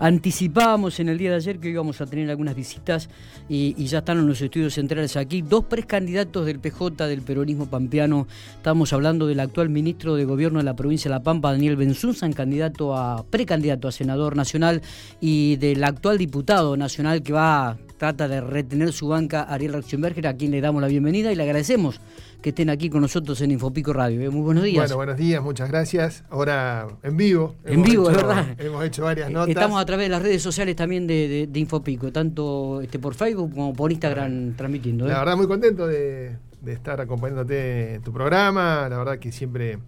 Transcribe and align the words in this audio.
Anticipábamos 0.00 1.00
en 1.00 1.08
el 1.08 1.18
día 1.18 1.30
de 1.30 1.36
ayer 1.36 1.58
que 1.58 1.70
íbamos 1.70 2.00
a 2.00 2.06
tener 2.06 2.30
algunas 2.30 2.54
visitas 2.54 3.08
y, 3.48 3.74
ya 3.84 3.98
están 3.98 4.18
en 4.18 4.28
los 4.28 4.40
estudios 4.40 4.74
centrales 4.74 5.16
aquí. 5.16 5.42
Dos 5.42 5.64
precandidatos 5.64 6.46
del 6.46 6.60
PJ, 6.60 7.08
del 7.08 7.22
peronismo 7.22 7.66
pampeano. 7.66 8.28
Estamos 8.56 8.92
hablando 8.92 9.26
del 9.26 9.40
actual 9.40 9.70
ministro 9.70 10.14
de 10.14 10.24
Gobierno 10.24 10.60
de 10.60 10.64
la 10.64 10.76
provincia 10.76 11.08
de 11.08 11.16
La 11.16 11.22
Pampa, 11.24 11.50
Daniel 11.50 11.74
Benzunzan, 11.76 12.32
candidato 12.32 12.96
a, 12.96 13.24
precandidato 13.28 13.88
a 13.88 13.92
senador 13.92 14.36
nacional, 14.36 14.82
y 15.20 15.56
del 15.56 15.82
actual 15.82 16.16
diputado 16.16 16.76
nacional 16.76 17.22
que 17.22 17.32
va 17.32 17.76
trata 17.96 18.28
de 18.28 18.40
retener 18.40 18.92
su 18.92 19.08
banca, 19.08 19.42
Ariel 19.42 19.72
Ratzenberger, 19.72 20.28
a 20.28 20.34
quien 20.34 20.52
le 20.52 20.60
damos 20.60 20.80
la 20.80 20.86
bienvenida 20.86 21.32
y 21.32 21.34
le 21.34 21.42
agradecemos 21.42 22.00
que 22.40 22.50
estén 22.50 22.70
aquí 22.70 22.88
con 22.88 23.00
nosotros 23.00 23.40
en 23.40 23.50
Infopico 23.50 23.92
Radio. 23.92 24.20
¿eh? 24.20 24.30
Muy 24.30 24.42
buenos 24.42 24.64
días. 24.64 24.76
Bueno, 24.76 24.96
buenos 24.96 25.16
días, 25.16 25.42
muchas 25.42 25.68
gracias. 25.68 26.24
Ahora 26.30 26.86
en 27.02 27.16
vivo. 27.16 27.56
En 27.64 27.82
vivo, 27.82 28.08
es 28.10 28.16
verdad. 28.16 28.46
Hemos 28.58 28.84
hecho 28.84 29.04
varias 29.04 29.30
notas. 29.30 29.48
Estamos 29.48 29.80
a 29.80 29.84
través 29.84 30.06
de 30.06 30.10
las 30.10 30.22
redes 30.22 30.42
sociales 30.42 30.76
también 30.76 31.06
de, 31.06 31.48
Infopico, 31.54 32.12
tanto 32.12 32.80
este, 32.80 32.98
por 32.98 33.14
Facebook 33.14 33.52
como 33.52 33.72
por 33.72 33.90
Instagram 33.90 34.54
transmitiendo. 34.54 35.06
¿eh? 35.06 35.08
La 35.08 35.18
verdad, 35.18 35.36
muy 35.36 35.48
contento 35.48 35.86
de, 35.86 36.36
estar 36.66 37.00
acompañándote 37.00 37.94
en 37.94 38.02
tu 38.02 38.12
programa. 38.12 38.88
La 38.88 38.98
verdad 38.98 39.18
que 39.18 39.32
siempre, 39.32 39.78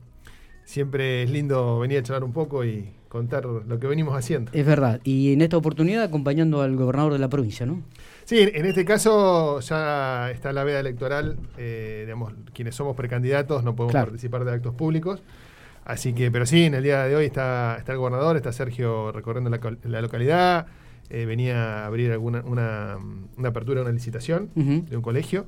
siempre 0.65 1.23
es 1.23 1.31
lindo 1.31 1.79
venir 1.79 1.99
a 1.99 2.03
charlar 2.03 2.25
un 2.25 2.33
poco 2.33 2.65
y 2.65 2.91
contar 3.09 3.45
lo 3.45 3.79
que 3.79 3.87
venimos 3.87 4.17
haciendo. 4.17 4.51
Es 4.55 4.67
verdad. 4.67 5.01
Y 5.05 5.33
en 5.33 5.41
esta 5.41 5.57
oportunidad 5.57 6.03
acompañando 6.03 6.63
al 6.63 6.77
gobernador 6.77 7.13
de 7.13 7.19
la 7.21 7.29
provincia, 7.29 7.67
¿no? 7.67 7.83
Sí, 8.31 8.39
en 8.39 8.65
este 8.65 8.85
caso 8.85 9.59
ya 9.59 10.31
está 10.31 10.53
la 10.53 10.63
veda 10.63 10.79
electoral, 10.79 11.37
eh, 11.59 12.03
digamos, 12.05 12.33
quienes 12.55 12.77
somos 12.77 12.95
precandidatos 12.95 13.65
no 13.65 13.75
podemos 13.75 13.93
participar 13.93 14.45
de 14.45 14.53
actos 14.53 14.73
públicos. 14.73 15.21
Así 15.85 16.13
que, 16.13 16.31
pero 16.31 16.47
sí, 16.47 16.67
en 16.67 16.75
el 16.75 16.85
día 16.85 17.03
de 17.07 17.17
hoy 17.17 17.25
está, 17.25 17.75
está 17.77 17.91
el 17.91 17.99
gobernador, 17.99 18.37
está 18.37 18.53
Sergio 18.53 19.11
recorriendo 19.11 19.51
la, 19.51 20.01
localidad, 20.01 20.69
eh, 21.09 21.25
venía 21.27 21.83
a 21.83 21.87
abrir 21.87 22.13
alguna 22.13 22.45
una, 22.47 22.99
apertura, 23.49 23.83
una 23.83 23.91
licitación 23.91 24.49
de 24.55 24.97
un 24.97 25.03
colegio 25.03 25.47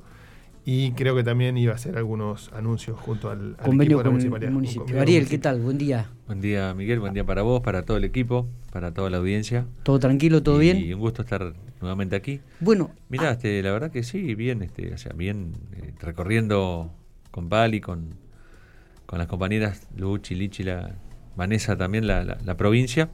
y 0.65 0.91
creo 0.91 1.15
que 1.15 1.23
también 1.23 1.57
iba 1.57 1.73
a 1.73 1.75
hacer 1.75 1.97
algunos 1.97 2.51
anuncios 2.53 2.99
junto 2.99 3.29
al, 3.29 3.55
convenio 3.57 3.99
equipo 3.99 4.39
de 4.39 4.45
la 4.45 4.51
municipalidad. 4.51 5.01
Ariel, 5.01 5.27
¿qué 5.27 5.37
tal? 5.37 5.59
Buen 5.59 5.77
día. 5.77 6.09
Buen 6.27 6.41
día, 6.41 6.73
Miguel. 6.73 6.99
Buen 6.99 7.13
día 7.13 7.25
para 7.25 7.41
vos, 7.41 7.61
para 7.61 7.83
todo 7.83 7.97
el 7.97 8.03
equipo, 8.03 8.47
para 8.71 8.93
toda 8.93 9.09
la 9.09 9.17
audiencia. 9.17 9.65
¿Todo 9.83 9.99
tranquilo, 9.99 10.41
todo 10.41 10.57
bien? 10.57 10.77
Y 10.77 10.93
un 10.93 10.99
gusto 10.99 11.21
estar 11.21 11.53
nuevamente 11.81 12.15
aquí. 12.15 12.39
Bueno. 12.59 12.91
Mirá, 13.09 13.29
ah. 13.29 13.31
este, 13.33 13.61
la 13.61 13.71
verdad 13.71 13.91
que 13.91 14.03
sí, 14.03 14.35
bien, 14.35 14.63
este, 14.63 14.93
o 14.93 14.97
sea, 14.97 15.13
bien 15.13 15.53
eh, 15.75 15.93
recorriendo 15.99 16.91
con 17.31 17.49
Pali, 17.49 17.81
con, 17.81 18.15
con 19.05 19.19
las 19.19 19.27
compañeras 19.27 19.87
Luchi, 19.97 20.35
Lichi, 20.35 20.63
la, 20.63 20.95
Vanessa 21.35 21.77
también, 21.77 22.07
la, 22.07 22.23
la, 22.23 22.57
provincia. 22.57 23.09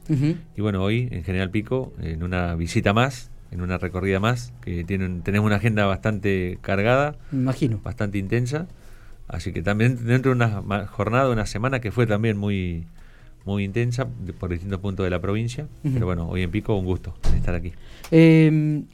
Y 0.56 0.60
bueno, 0.60 0.82
hoy 0.82 1.08
en 1.10 1.24
General 1.24 1.50
Pico, 1.50 1.92
en 2.00 2.22
una 2.22 2.54
visita 2.54 2.92
más, 2.92 3.30
en 3.50 3.60
una 3.60 3.78
recorrida 3.78 4.20
más, 4.20 4.52
que 4.62 4.84
tienen, 4.84 5.22
tenemos 5.22 5.46
una 5.46 5.56
agenda 5.56 5.86
bastante 5.86 6.58
cargada, 6.60 7.16
imagino, 7.32 7.80
bastante 7.82 8.18
intensa, 8.18 8.68
así 9.28 9.52
que 9.52 9.62
también 9.62 10.04
dentro 10.06 10.30
de 10.30 10.36
una 10.36 10.86
jornada, 10.86 11.28
una 11.30 11.46
semana 11.46 11.80
que 11.80 11.90
fue 11.90 12.06
también 12.06 12.36
muy 12.36 12.86
muy 13.44 13.64
intensa 13.64 14.06
por 14.38 14.50
distintos 14.50 14.80
puntos 14.80 15.04
de 15.04 15.10
la 15.10 15.20
provincia, 15.20 15.66
pero 15.82 16.06
bueno, 16.06 16.28
hoy 16.28 16.42
en 16.42 16.50
Pico 16.50 16.76
un 16.76 16.84
gusto 16.84 17.14
estar 17.34 17.54
aquí. 17.54 17.72
Em, 18.10 18.84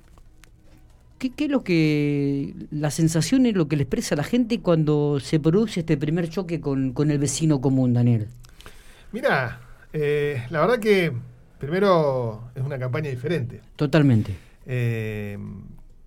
¿qué, 1.18 1.32
es 1.36 1.50
lo 1.50 1.64
que, 1.64 2.54
la 2.70 2.91
sensación 2.91 3.46
es 3.46 3.54
lo 3.54 3.68
que 3.68 3.76
le 3.76 3.82
expresa 3.82 4.14
a 4.14 4.18
la 4.18 4.24
gente 4.24 4.60
cuando 4.60 5.18
se 5.20 5.41
produce 5.41 5.80
este 5.80 5.96
primer 5.96 6.28
choque 6.28 6.60
con, 6.60 6.92
con 6.92 7.10
el 7.10 7.18
vecino 7.18 7.60
común, 7.60 7.92
Daniel? 7.92 8.28
Mira, 9.12 9.60
eh, 9.92 10.42
la 10.50 10.60
verdad 10.60 10.78
que 10.78 11.12
primero 11.58 12.50
es 12.54 12.62
una 12.62 12.78
campaña 12.78 13.10
diferente. 13.10 13.60
Totalmente. 13.76 14.45
Eh, 14.67 15.39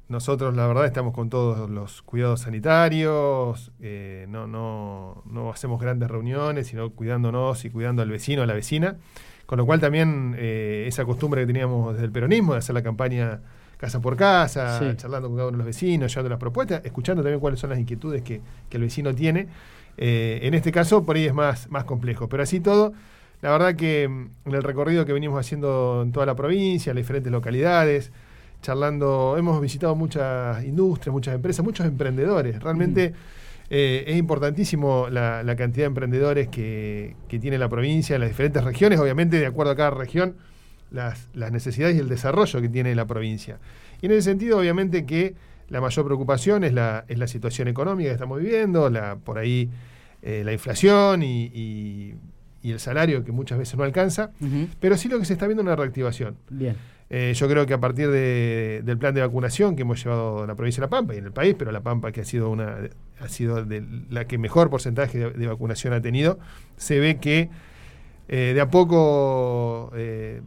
nosotros, 0.10 0.56
la 0.56 0.68
verdad, 0.68 0.86
estamos 0.86 1.14
con 1.14 1.30
todos 1.30 1.70
los 1.70 2.02
cuidados 2.02 2.42
sanitarios, 2.42 3.72
eh, 3.80 4.26
no, 4.28 4.48
no, 4.48 5.24
no, 5.26 5.52
hacemos 5.52 5.80
grandes 5.80 6.10
reuniones, 6.10 6.68
sino 6.68 6.90
cuidándonos 6.92 7.64
y 7.66 7.70
cuidando 7.70 8.02
al 8.02 8.10
vecino, 8.10 8.42
a 8.42 8.46
la 8.46 8.54
vecina. 8.54 8.98
Con 9.46 9.58
lo 9.58 9.66
cual 9.66 9.80
también 9.80 10.36
eh, 10.38 10.86
esa 10.88 11.06
costumbre 11.06 11.42
que 11.42 11.48
teníamos 11.48 11.94
desde 11.94 12.06
el 12.06 12.12
peronismo 12.12 12.54
de 12.54 12.60
hacer 12.60 12.76
la 12.76 12.84
campaña 12.84 13.40
casa 13.78 14.02
por 14.02 14.16
casa, 14.16 14.96
charlando 14.98 15.30
con 15.30 15.38
cada 15.38 15.48
uno 15.48 15.58
de 15.58 15.64
los 15.64 15.68
vecinos, 15.68 16.12
llevando 16.12 16.30
las 16.30 16.40
propuestas, 16.40 16.82
escuchando 16.84 17.24
también 17.24 17.40
cuáles 17.40 17.60
son 17.60 17.70
las 17.70 17.80
inquietudes 17.80 18.22
que, 18.22 18.42
el 18.70 18.82
vecino 18.82 19.16
tiene. 19.16 19.48
en 19.98 20.54
este 20.54 20.72
caso, 20.72 21.06
por 21.06 21.16
ahí 21.16 21.26
es 21.26 21.34
más, 21.34 21.70
más 21.70 21.86
complejo. 21.86 22.28
Pero 22.28 22.44
así 22.44 22.60
todo, 22.60 22.94
la 23.42 23.52
verdad 23.52 23.76
que 23.76 24.04
en 24.04 24.32
el 24.46 24.64
recorrido 24.64 25.06
que 25.06 25.14
venimos 25.14 25.40
haciendo 25.40 26.02
en 26.04 26.12
toda 26.12 26.26
la 26.26 26.36
provincia, 26.36 26.92
en 26.92 26.98
las 26.98 27.04
diferentes 27.04 27.32
localidades, 27.32 28.12
charlando, 28.62 29.36
hemos 29.38 29.60
visitado 29.62 29.96
muchas 29.96 30.64
industrias, 30.64 31.14
muchas 31.14 31.36
empresas, 31.36 31.64
muchos 31.64 31.86
emprendedores. 31.86 32.62
Realmente 32.62 33.12
mm. 33.12 33.14
eh, 33.70 34.04
es 34.08 34.18
importantísimo 34.18 35.08
la, 35.10 35.44
cantidad 35.58 35.84
de 35.84 35.88
emprendedores 35.88 36.48
que, 36.48 37.16
tiene 37.28 37.58
la 37.58 37.70
provincia, 37.70 38.18
las 38.20 38.30
diferentes 38.30 38.64
regiones, 38.64 39.00
obviamente 39.00 39.40
de 39.40 39.46
acuerdo 39.46 39.72
a 39.72 39.76
cada 39.76 39.92
región, 39.92 40.36
las, 40.92 41.30
necesidades 41.34 41.96
y 41.96 42.00
el 42.00 42.10
desarrollo 42.10 42.62
que 42.62 42.70
tiene 42.70 42.94
la 42.96 43.06
provincia. 43.06 43.60
Y 44.02 44.08
en 44.08 44.14
ese 44.14 44.24
sentido, 44.24 44.60
obviamente 44.60 45.06
que 45.06 45.36
la 45.70 45.82
mayor 45.82 46.06
preocupación 46.06 46.64
es 46.64 46.74
la, 46.74 47.06
es 47.08 47.18
la 47.18 47.28
situación 47.28 47.68
económica 47.68 48.10
que 48.10 48.14
estamos 48.14 48.40
viviendo, 48.40 48.90
la, 48.90 49.18
por 49.18 49.38
ahí 49.38 49.70
eh, 50.22 50.44
la 50.44 50.52
inflación 50.52 51.24
y, 51.24 52.16
el 52.62 52.80
salario 52.80 53.24
que 53.24 53.32
muchas 53.32 53.58
veces 53.58 53.78
no 53.78 53.84
alcanza, 53.84 54.32
pero 54.82 54.98
sí 54.98 55.08
lo 55.08 55.18
que 55.18 55.26
se 55.26 55.34
está 55.34 55.48
viendo 55.48 55.62
es 55.62 55.68
una 55.68 55.76
reactivación. 55.78 56.36
Bien. 56.50 56.76
Eh, 57.12 57.34
yo 57.36 57.48
creo 57.48 57.66
que 57.66 57.74
a 57.74 57.80
partir 57.80 58.10
del 58.12 58.98
plan 59.00 59.16
de 59.16 59.22
vacunación 59.22 59.76
que 59.76 59.82
hemos 59.82 60.04
llevado 60.04 60.46
la 60.46 60.54
provincia 60.56 60.80
de 60.80 60.86
La 60.86 60.90
Pampa 60.90 61.16
y 61.16 61.18
en 61.18 61.26
el 61.26 61.32
país, 61.32 61.56
pero 61.58 61.72
La 61.72 61.82
Pampa 61.82 62.12
que 62.12 62.22
ha 62.22 62.26
sido 62.26 62.50
una 62.50 62.78
ha 63.20 63.28
sido 63.28 63.66
la 64.10 64.26
que 64.26 64.38
mejor 64.38 64.70
porcentaje 64.70 65.32
de, 65.32 65.48
vacunación 65.48 65.94
ha 65.94 66.02
tenido, 66.02 66.40
se 66.78 67.00
ve 67.00 67.18
que 67.18 67.50
eh, 68.28 68.52
de 68.54 68.62
a 68.62 68.70
poco 68.70 69.92
eh, 69.96 70.42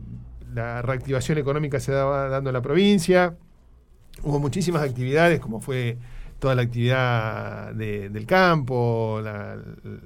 la 0.54 0.82
reactivación 0.82 1.38
económica 1.38 1.80
se 1.80 1.92
va 1.92 2.28
dando 2.28 2.50
en 2.50 2.54
la 2.54 2.62
provincia. 2.62 3.34
Hubo 4.22 4.38
muchísimas 4.38 4.82
actividades, 4.82 5.40
como 5.40 5.60
fue 5.60 5.98
toda 6.42 6.56
la 6.56 6.62
actividad 6.62 7.72
del 7.72 8.26
campo, 8.26 9.22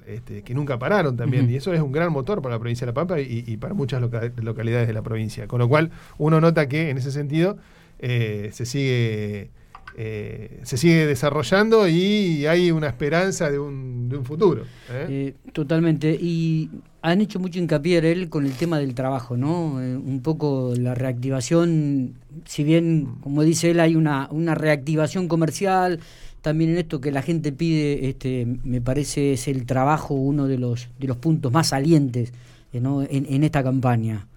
este, 0.07 0.43
que 0.43 0.53
nunca 0.53 0.79
pararon 0.79 1.17
también. 1.17 1.49
Y 1.49 1.57
eso 1.57 1.73
es 1.73 1.81
un 1.81 1.91
gran 1.91 2.13
motor 2.13 2.43
para 2.43 2.57
la 2.57 2.59
provincia 2.59 2.85
de 2.85 2.91
La 2.91 2.95
Pampa 2.95 3.19
y, 3.19 3.57
para 3.57 3.73
muchas 3.73 4.03
localidades 4.03 4.87
de 4.87 4.93
la 4.93 5.01
provincia. 5.01 5.49
Con 5.49 5.61
lo 5.61 5.69
cual, 5.69 5.91
uno 6.19 6.39
nota 6.39 6.69
que 6.69 6.91
en 6.91 6.99
ese 6.99 7.11
sentido 7.11 7.57
eh, 7.99 8.51
se 8.53 8.67
sigue. 8.67 9.51
Eh, 9.99 10.61
se 10.65 10.77
sigue 10.77 11.07
desarrollando 11.07 11.89
y 11.89 12.45
hay 12.45 12.71
una 12.71 12.89
esperanza 12.89 13.51
de 13.51 13.59
un, 13.59 14.11
futuro. 14.25 14.65
¿eh? 14.91 15.33
totalmente. 15.55 16.19
Y 16.21 16.69
han 17.01 17.23
hecho 17.23 17.41
mucho 17.41 17.59
hincapié 17.59 18.13
él 18.13 18.29
con 18.29 18.45
el 18.45 18.53
tema 18.53 18.79
del 18.79 18.95
trabajo, 18.95 19.39
¿no? 19.39 19.77
un 19.77 20.21
poco 20.23 20.75
la 20.77 20.95
reactivación, 20.95 22.13
si 22.45 22.63
bien, 22.63 23.15
como 23.23 23.43
dice 23.43 23.71
él, 23.71 23.81
hay 23.81 23.97
una, 23.97 24.29
una 24.31 24.55
reactivación 24.55 25.29
comercial, 25.29 26.01
también 26.47 26.71
en 26.71 26.79
esto 26.79 27.01
que 27.01 27.11
la 27.11 27.23
gente 27.23 27.51
pide, 27.51 28.09
este, 28.09 28.47
me 28.63 28.81
parece 28.81 29.33
es 29.33 29.49
el 29.49 29.67
trabajo 29.67 30.15
uno 30.15 30.47
de 30.47 30.59
los, 30.59 30.89
de 30.97 31.09
los 31.09 31.17
puntos 31.17 31.51
más 31.51 31.71
salientes 31.71 32.33
eh, 32.73 32.81
en, 33.11 33.43
esta 33.43 33.65
campaña. 33.65 34.29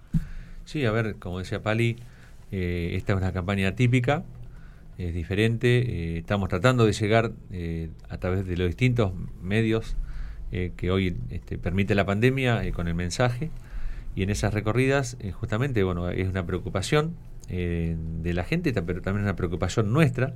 Sí, 0.64 0.84
a 0.84 0.90
ver, 0.90 1.14
como 1.20 1.38
decía 1.38 1.62
Pali, 1.62 1.98
eh, 2.50 2.94
esta 2.96 3.12
es 3.12 3.18
una 3.18 3.32
campaña 3.32 3.76
típica, 3.76 4.24
es 4.98 5.14
diferente, 5.14 5.68
eh, 5.68 6.18
estamos 6.18 6.48
tratando 6.48 6.84
de 6.84 6.94
llegar 6.94 7.30
a 8.08 8.16
través 8.18 8.44
de 8.44 8.56
los 8.56 8.66
distintos 8.66 9.12
medios 9.40 9.94
que 10.50 10.90
hoy 10.90 11.16
este, 11.30 11.58
permite 11.58 11.94
la 11.94 12.06
pandemia 12.06 12.72
con 12.72 12.88
el 12.88 12.96
mensaje 12.96 13.50
y 14.16 14.24
en 14.24 14.30
esas 14.30 14.52
recorridas 14.52 15.16
justamente 15.34 15.84
bueno 15.84 16.10
es 16.10 16.28
una 16.28 16.44
preocupación 16.44 17.14
de 17.48 18.32
la 18.34 18.42
gente 18.42 18.72
pero 18.82 19.00
también 19.00 19.22
una 19.22 19.36
preocupación 19.36 19.92
nuestra 19.92 20.34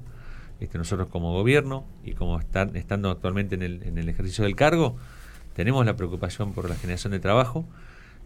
este, 0.60 0.78
nosotros 0.78 1.08
como 1.08 1.32
gobierno 1.32 1.84
y 2.04 2.12
como 2.12 2.38
están, 2.38 2.76
estando 2.76 3.10
actualmente 3.10 3.54
en 3.54 3.62
el, 3.62 3.82
en 3.82 3.98
el 3.98 4.08
ejercicio 4.08 4.44
del 4.44 4.56
cargo, 4.56 4.96
tenemos 5.54 5.84
la 5.86 5.96
preocupación 5.96 6.52
por 6.52 6.68
la 6.68 6.76
generación 6.76 7.12
de 7.12 7.20
trabajo. 7.20 7.64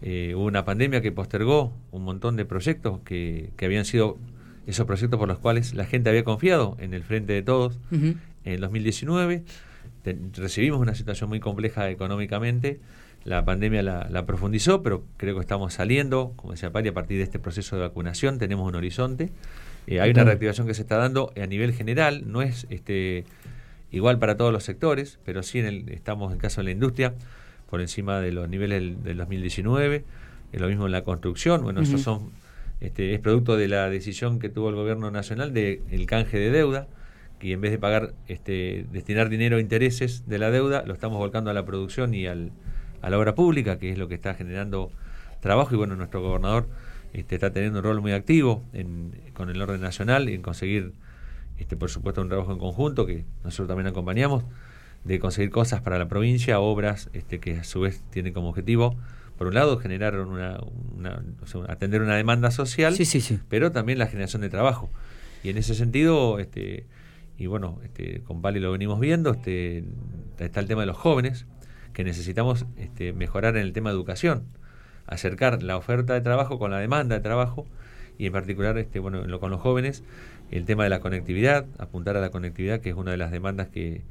Eh, 0.00 0.34
hubo 0.36 0.44
una 0.44 0.64
pandemia 0.64 1.00
que 1.00 1.12
postergó 1.12 1.72
un 1.90 2.04
montón 2.04 2.36
de 2.36 2.44
proyectos 2.44 3.00
que, 3.04 3.50
que, 3.56 3.64
habían 3.64 3.84
sido 3.84 4.16
esos 4.66 4.86
proyectos 4.86 5.18
por 5.18 5.28
los 5.28 5.38
cuales 5.38 5.74
la 5.74 5.84
gente 5.84 6.10
había 6.10 6.24
confiado 6.24 6.76
en 6.78 6.94
el 6.94 7.02
frente 7.02 7.32
de 7.32 7.42
todos 7.42 7.78
en 7.90 8.18
el 8.44 8.60
2019. 8.60 9.44
recibimos 10.34 10.80
una 10.80 10.94
situación 10.94 11.28
muy 11.28 11.40
compleja 11.40 11.90
económicamente. 11.90 12.80
La 13.24 13.44
pandemia 13.44 13.82
la, 13.82 14.08
la, 14.08 14.24
profundizó, 14.24 14.82
pero 14.82 15.04
creo 15.16 15.34
que 15.34 15.40
estamos 15.40 15.74
saliendo, 15.74 16.32
como 16.36 16.52
decía 16.52 16.70
Pari, 16.70 16.88
a 16.88 16.94
partir 16.94 17.18
de 17.18 17.24
este 17.24 17.38
proceso 17.38 17.76
de 17.76 17.82
vacunación 17.82 18.38
tenemos 18.38 18.66
un 18.66 18.76
horizonte. 18.76 19.32
Eh, 19.88 20.02
hay 20.02 20.10
una 20.10 20.24
reactivación 20.24 20.66
que 20.66 20.74
se 20.74 20.82
está 20.82 20.98
dando 20.98 21.32
a 21.40 21.46
nivel 21.46 21.72
general, 21.72 22.24
no 22.26 22.42
es 22.42 22.66
este 22.68 23.24
igual 23.90 24.18
para 24.18 24.36
todos 24.36 24.52
los 24.52 24.62
sectores, 24.62 25.18
pero 25.24 25.42
sí 25.42 25.60
en 25.60 25.66
el, 25.66 25.88
estamos 25.88 26.30
en 26.30 26.36
el 26.36 26.42
caso 26.42 26.60
de 26.60 26.66
la 26.66 26.70
industria 26.72 27.14
por 27.70 27.80
encima 27.80 28.20
de 28.20 28.32
los 28.32 28.50
niveles 28.50 29.02
del, 29.02 29.16
2019, 29.16 30.04
es 30.52 30.60
lo 30.60 30.68
mismo 30.68 30.84
en 30.84 30.92
la 30.92 31.04
construcción, 31.04 31.62
bueno, 31.62 31.80
esos 31.80 32.02
son 32.02 32.32
este, 32.80 33.14
es 33.14 33.20
producto 33.20 33.56
de 33.56 33.66
la 33.66 33.88
decisión 33.88 34.38
que 34.38 34.50
tuvo 34.50 34.68
el 34.68 34.74
gobierno 34.74 35.10
nacional 35.10 35.54
del 35.54 35.80
el 35.90 36.04
canje 36.04 36.38
de 36.38 36.50
deuda, 36.50 36.86
que 37.38 37.52
en 37.52 37.62
vez 37.62 37.70
de 37.70 37.78
pagar, 37.78 38.12
este, 38.26 38.84
destinar 38.92 39.30
dinero 39.30 39.56
a 39.56 39.60
intereses 39.60 40.28
de 40.28 40.38
la 40.38 40.50
deuda, 40.50 40.84
lo 40.84 40.92
estamos 40.92 41.16
volcando 41.16 41.50
a 41.50 41.54
la 41.54 41.64
producción 41.64 42.12
y 42.12 42.26
al, 42.26 42.52
a 43.00 43.08
la 43.08 43.18
obra 43.18 43.34
pública, 43.34 43.78
que 43.78 43.90
es 43.90 43.96
lo 43.96 44.06
que 44.06 44.16
está 44.16 44.34
generando 44.34 44.90
trabajo. 45.40 45.74
Y 45.74 45.78
bueno, 45.78 45.96
nuestro 45.96 46.20
gobernador 46.20 46.68
este, 47.12 47.36
está 47.36 47.52
teniendo 47.52 47.78
un 47.78 47.84
rol 47.84 48.00
muy 48.00 48.12
activo 48.12 48.64
en, 48.72 49.12
con 49.34 49.50
el 49.50 49.60
orden 49.60 49.80
nacional 49.80 50.28
y 50.28 50.34
en 50.34 50.42
conseguir, 50.42 50.92
este, 51.58 51.76
por 51.76 51.90
supuesto, 51.90 52.20
un 52.22 52.28
trabajo 52.28 52.52
en 52.52 52.58
conjunto 52.58 53.06
que 53.06 53.24
nosotros 53.44 53.68
también 53.68 53.86
acompañamos, 53.86 54.44
de 55.04 55.18
conseguir 55.20 55.50
cosas 55.50 55.80
para 55.80 55.98
la 55.98 56.08
provincia, 56.08 56.60
obras 56.60 57.08
este, 57.12 57.38
que 57.38 57.58
a 57.58 57.64
su 57.64 57.80
vez 57.80 58.02
tienen 58.10 58.32
como 58.32 58.48
objetivo 58.48 58.96
por 59.38 59.46
un 59.46 59.54
lado, 59.54 59.78
generar 59.78 60.18
una, 60.18 60.58
atender 61.68 62.02
una 62.02 62.16
demanda 62.16 62.50
social, 62.50 62.94
sí, 62.96 63.04
sí, 63.04 63.20
sí. 63.20 63.38
pero 63.48 63.70
también 63.70 64.00
la 64.00 64.08
generación 64.08 64.42
de 64.42 64.48
trabajo. 64.48 64.90
Y 65.44 65.50
en 65.50 65.58
ese 65.58 65.76
sentido, 65.76 66.40
este, 66.40 66.86
y 67.38 67.46
bueno, 67.46 67.78
este, 67.84 68.20
con 68.22 68.42
Pali 68.42 68.58
lo 68.58 68.72
venimos 68.72 68.98
viendo, 68.98 69.30
este, 69.30 69.84
está 70.40 70.58
el 70.58 70.66
tema 70.66 70.80
de 70.82 70.88
los 70.88 70.96
jóvenes, 70.96 71.46
que 71.92 72.02
necesitamos 72.02 72.66
este, 72.76 73.12
mejorar 73.12 73.56
en 73.56 73.62
el 73.62 73.72
tema 73.72 73.90
de 73.90 73.96
educación, 73.96 74.42
acercar 75.08 75.62
la 75.62 75.76
oferta 75.76 76.14
de 76.14 76.20
trabajo 76.20 76.58
con 76.58 76.70
la 76.70 76.78
demanda 76.78 77.16
de 77.16 77.20
trabajo, 77.20 77.66
y 78.18 78.26
en 78.26 78.32
particular, 78.32 78.78
este, 78.78 78.98
bueno, 78.98 79.40
con 79.40 79.50
los 79.50 79.60
jóvenes, 79.60 80.02
el 80.50 80.64
tema 80.64 80.84
de 80.84 80.90
la 80.90 81.00
conectividad, 81.00 81.66
apuntar 81.78 82.16
a 82.16 82.20
la 82.20 82.30
conectividad, 82.30 82.80
que 82.80 82.90
es 82.90 82.96
una 82.96 83.12
de 83.12 83.16
las 83.16 83.30
demandas 83.30 83.68
que, 83.68 84.02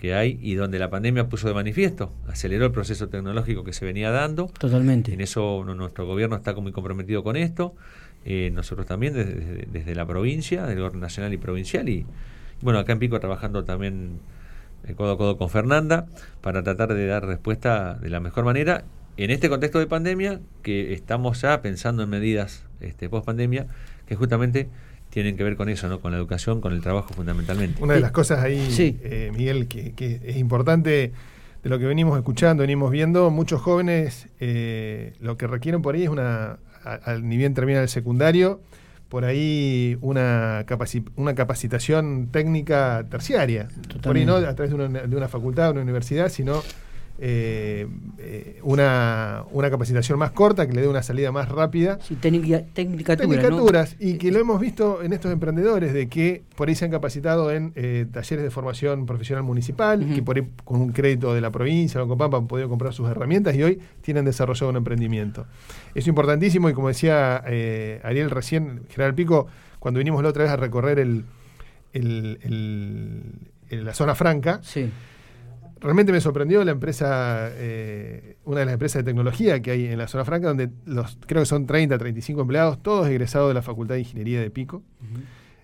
que 0.00 0.14
hay 0.14 0.38
y 0.40 0.54
donde 0.54 0.78
la 0.78 0.88
pandemia 0.88 1.28
puso 1.28 1.46
de 1.46 1.52
manifiesto, 1.52 2.10
aceleró 2.26 2.64
el 2.64 2.72
proceso 2.72 3.08
tecnológico 3.08 3.64
que 3.64 3.74
se 3.74 3.84
venía 3.84 4.10
dando. 4.10 4.46
Totalmente. 4.58 5.12
En 5.12 5.20
eso 5.20 5.62
nuestro 5.64 6.06
gobierno 6.06 6.36
está 6.36 6.54
muy 6.54 6.72
comprometido 6.72 7.22
con 7.22 7.36
esto, 7.36 7.74
eh, 8.24 8.50
nosotros 8.52 8.86
también 8.86 9.12
desde, 9.12 9.94
la 9.94 10.06
provincia, 10.06 10.64
del 10.64 10.76
gobierno 10.76 11.00
nacional 11.00 11.34
y 11.34 11.36
provincial, 11.36 11.88
y 11.90 12.06
bueno, 12.62 12.78
acá 12.78 12.92
en 12.92 12.98
Pico 12.98 13.20
trabajando 13.20 13.64
también 13.64 14.20
eh, 14.86 14.94
codo 14.94 15.12
a 15.12 15.18
codo 15.18 15.36
con 15.36 15.50
Fernanda 15.50 16.06
para 16.40 16.62
tratar 16.62 16.94
de 16.94 17.06
dar 17.06 17.26
respuesta 17.26 17.94
de 17.94 18.08
la 18.08 18.20
mejor 18.20 18.44
manera 18.44 18.84
en 19.16 19.30
este 19.30 19.48
contexto 19.48 19.78
de 19.78 19.86
pandemia, 19.86 20.40
que 20.62 20.92
estamos 20.92 21.42
ya 21.42 21.60
pensando 21.62 22.02
en 22.02 22.10
medidas 22.10 22.64
este, 22.80 23.08
post 23.08 23.26
pandemia, 23.26 23.66
que 24.06 24.16
justamente 24.16 24.68
tienen 25.10 25.36
que 25.36 25.44
ver 25.44 25.56
con 25.56 25.68
eso, 25.68 25.88
¿no? 25.88 26.00
con 26.00 26.12
la 26.12 26.18
educación, 26.18 26.60
con 26.60 26.72
el 26.72 26.80
trabajo 26.80 27.12
fundamentalmente. 27.12 27.82
Una 27.82 27.94
de 27.94 28.00
las 28.00 28.12
cosas 28.12 28.38
ahí, 28.40 28.68
eh, 29.02 29.30
Miguel, 29.36 29.66
que, 29.66 30.20
es 30.24 30.36
importante 30.36 31.12
de 31.62 31.68
lo 31.68 31.78
que 31.78 31.84
venimos 31.84 32.16
escuchando, 32.16 32.62
venimos 32.62 32.90
viendo, 32.90 33.30
muchos 33.30 33.60
jóvenes 33.60 34.28
eh, 34.38 35.14
lo 35.20 35.36
que 35.36 35.46
requieren 35.46 35.82
por 35.82 35.94
ahí 35.94 36.04
es 36.04 36.08
una, 36.08 36.58
al 36.84 37.28
ni 37.28 37.36
bien 37.36 37.54
termina 37.54 37.82
el 37.82 37.88
secundario, 37.88 38.62
por 39.08 39.24
ahí 39.24 39.98
una, 40.00 40.64
una 41.16 41.34
capacitación 41.34 42.28
técnica 42.30 43.04
terciaria. 43.10 43.68
Por 44.02 44.16
ahí 44.16 44.24
no 44.24 44.36
a 44.36 44.54
través 44.54 44.70
de 44.70 44.76
una, 44.76 45.00
de 45.02 45.16
una 45.16 45.28
facultad, 45.28 45.72
una 45.72 45.82
universidad, 45.82 46.28
sino 46.28 46.62
eh, 47.22 47.86
eh, 48.16 48.60
una, 48.62 49.44
una, 49.52 49.68
capacitación 49.68 50.18
más 50.18 50.30
corta 50.30 50.66
que 50.66 50.72
le 50.72 50.80
dé 50.80 50.88
una 50.88 51.02
salida 51.02 51.30
más 51.30 51.50
rápida. 51.50 51.98
Sí, 52.00 52.14
tecnicatura, 52.14 52.64
Tecnicaturas, 52.72 53.96
y 53.98 54.16
que 54.16 54.30
lo 54.30 54.38
hemos 54.38 54.58
visto 54.58 55.02
en 55.02 55.12
estos 55.12 55.30
emprendedores, 55.30 55.92
de 55.92 56.08
que 56.08 56.42
por 56.56 56.70
ahí 56.70 56.74
se 56.74 56.86
han 56.86 56.90
capacitado 56.90 57.52
en 57.52 57.72
eh, 57.74 58.06
talleres 58.10 58.42
de 58.42 58.50
formación 58.50 59.04
profesional 59.04 59.44
municipal, 59.44 60.14
que 60.14 60.22
por 60.22 60.38
ahí 60.38 60.48
con 60.64 60.80
un 60.80 60.92
crédito 60.92 61.34
de 61.34 61.42
la 61.42 61.50
provincia, 61.50 62.02
o 62.02 62.08
con 62.08 62.34
han 62.34 62.46
podido 62.46 62.70
comprar 62.70 62.94
sus 62.94 63.10
herramientas 63.10 63.54
y 63.54 63.62
hoy 63.64 63.78
tienen 64.00 64.24
desarrollado 64.24 64.70
un 64.70 64.76
emprendimiento. 64.76 65.44
Es 65.94 66.06
importantísimo 66.06 66.70
y 66.70 66.72
como 66.72 66.88
decía 66.88 67.36
Ariel 68.02 68.30
recién, 68.30 68.84
General 68.88 69.14
Pico, 69.14 69.46
cuando 69.78 69.98
vinimos 69.98 70.22
la 70.22 70.30
otra 70.30 70.44
vez 70.44 70.52
a 70.52 70.56
recorrer 70.56 70.98
el, 70.98 71.26
la 73.68 73.92
zona 73.92 74.14
franca, 74.14 74.60
sí 74.62 74.90
realmente 75.80 76.12
me 76.12 76.20
sorprendió 76.20 76.62
la 76.64 76.72
empresa, 76.72 77.50
eh, 77.52 78.36
una 78.44 78.60
de 78.60 78.66
las 78.66 78.74
empresas 78.74 79.02
de 79.02 79.10
tecnología 79.10 79.60
que 79.60 79.70
hay 79.70 79.86
en 79.86 79.98
la 79.98 80.08
zona 80.08 80.24
franca, 80.24 80.48
donde 80.48 80.70
los 80.84 81.18
creo 81.26 81.42
que 81.42 81.46
son 81.46 81.66
30, 81.66 81.98
35 81.98 82.40
empleados, 82.40 82.82
todos 82.82 83.08
egresados 83.08 83.48
de 83.48 83.54
la 83.54 83.62
Facultad 83.62 83.94
de 83.94 84.00
Ingeniería 84.00 84.40
de 84.40 84.50
Pico. 84.50 84.82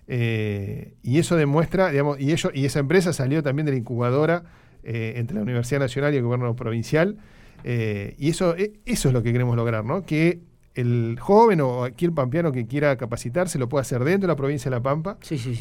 Eh, 0.07 0.93
y 1.03 1.19
eso 1.19 1.35
demuestra, 1.35 1.91
digamos, 1.91 2.19
y, 2.19 2.33
y 2.53 2.65
esa 2.65 2.79
empresa 2.79 3.13
salió 3.13 3.43
también 3.43 3.65
de 3.65 3.73
la 3.73 3.77
incubadora 3.77 4.43
eh, 4.83 5.13
entre 5.17 5.35
la 5.35 5.43
Universidad 5.43 5.79
Nacional 5.79 6.13
y 6.13 6.17
el 6.17 6.23
gobierno 6.23 6.55
provincial. 6.55 7.17
y 7.63 8.29
eso, 8.29 8.55
eso 8.55 9.07
es 9.09 9.13
lo 9.13 9.21
que 9.21 9.31
queremos 9.31 9.55
lograr, 9.55 9.85
¿no? 9.85 10.05
Que 10.05 10.39
el 10.77 11.17
joven 11.19 11.59
o 11.61 11.77
cualquier 11.77 12.11
pampeano 12.11 12.51
que 12.51 12.67
quiera 12.67 12.95
capacitarse 12.97 13.57
lo 13.57 13.67
puede 13.67 13.81
hacer 13.81 14.03
dentro 14.03 14.27
de 14.27 14.33
la 14.33 14.35
provincia 14.35 14.69
de 14.69 14.77
La 14.77 14.83
Pampa 14.83 15.17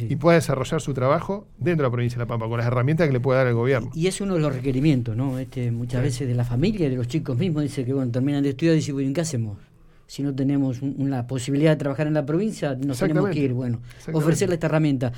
y 0.08 0.16
pueda 0.16 0.36
desarrollar 0.36 0.80
su 0.80 0.92
trabajo 0.92 1.46
dentro 1.56 1.84
de 1.84 1.88
la 1.88 1.90
provincia 1.90 2.18
de 2.18 2.24
La 2.24 2.28
Pampa 2.28 2.48
con 2.48 2.58
las 2.58 2.66
herramientas 2.66 3.06
que 3.06 3.12
le 3.12 3.20
puede 3.20 3.38
dar 3.38 3.46
el 3.46 3.54
gobierno. 3.54 3.90
Y 3.94 4.06
es 4.08 4.20
uno 4.20 4.34
de 4.34 4.40
los 4.40 4.54
requerimientos, 4.54 5.16
¿no? 5.16 5.38
Este, 5.38 5.70
muchas 5.70 6.02
veces 6.02 6.28
de 6.28 6.34
la 6.34 6.44
familia, 6.44 6.90
de 6.90 6.96
los 6.96 7.08
chicos 7.08 7.36
mismos, 7.38 7.62
dice 7.62 7.84
que 7.84 7.94
bueno, 7.94 8.12
terminan 8.12 8.42
de 8.42 8.50
estudiar 8.50 8.74
y 8.74 8.78
dicen, 8.78 8.94
bueno, 8.94 9.12
¿qué 9.14 9.22
hacemos? 9.22 9.56
Si 10.06 10.22
no 10.22 10.34
tenemos 10.34 10.82
una 10.82 11.26
posibilidad 11.26 11.72
de 11.72 11.76
trabajar 11.76 12.06
en 12.06 12.14
la 12.14 12.24
provincia, 12.24 12.76
nos 12.76 12.98
tenemos 12.98 13.30
que 13.30 13.40
ir, 13.40 13.52
bueno, 13.52 13.80
ofrecerle 14.12 14.54
esta 14.54 14.68
herramienta. 14.68 15.12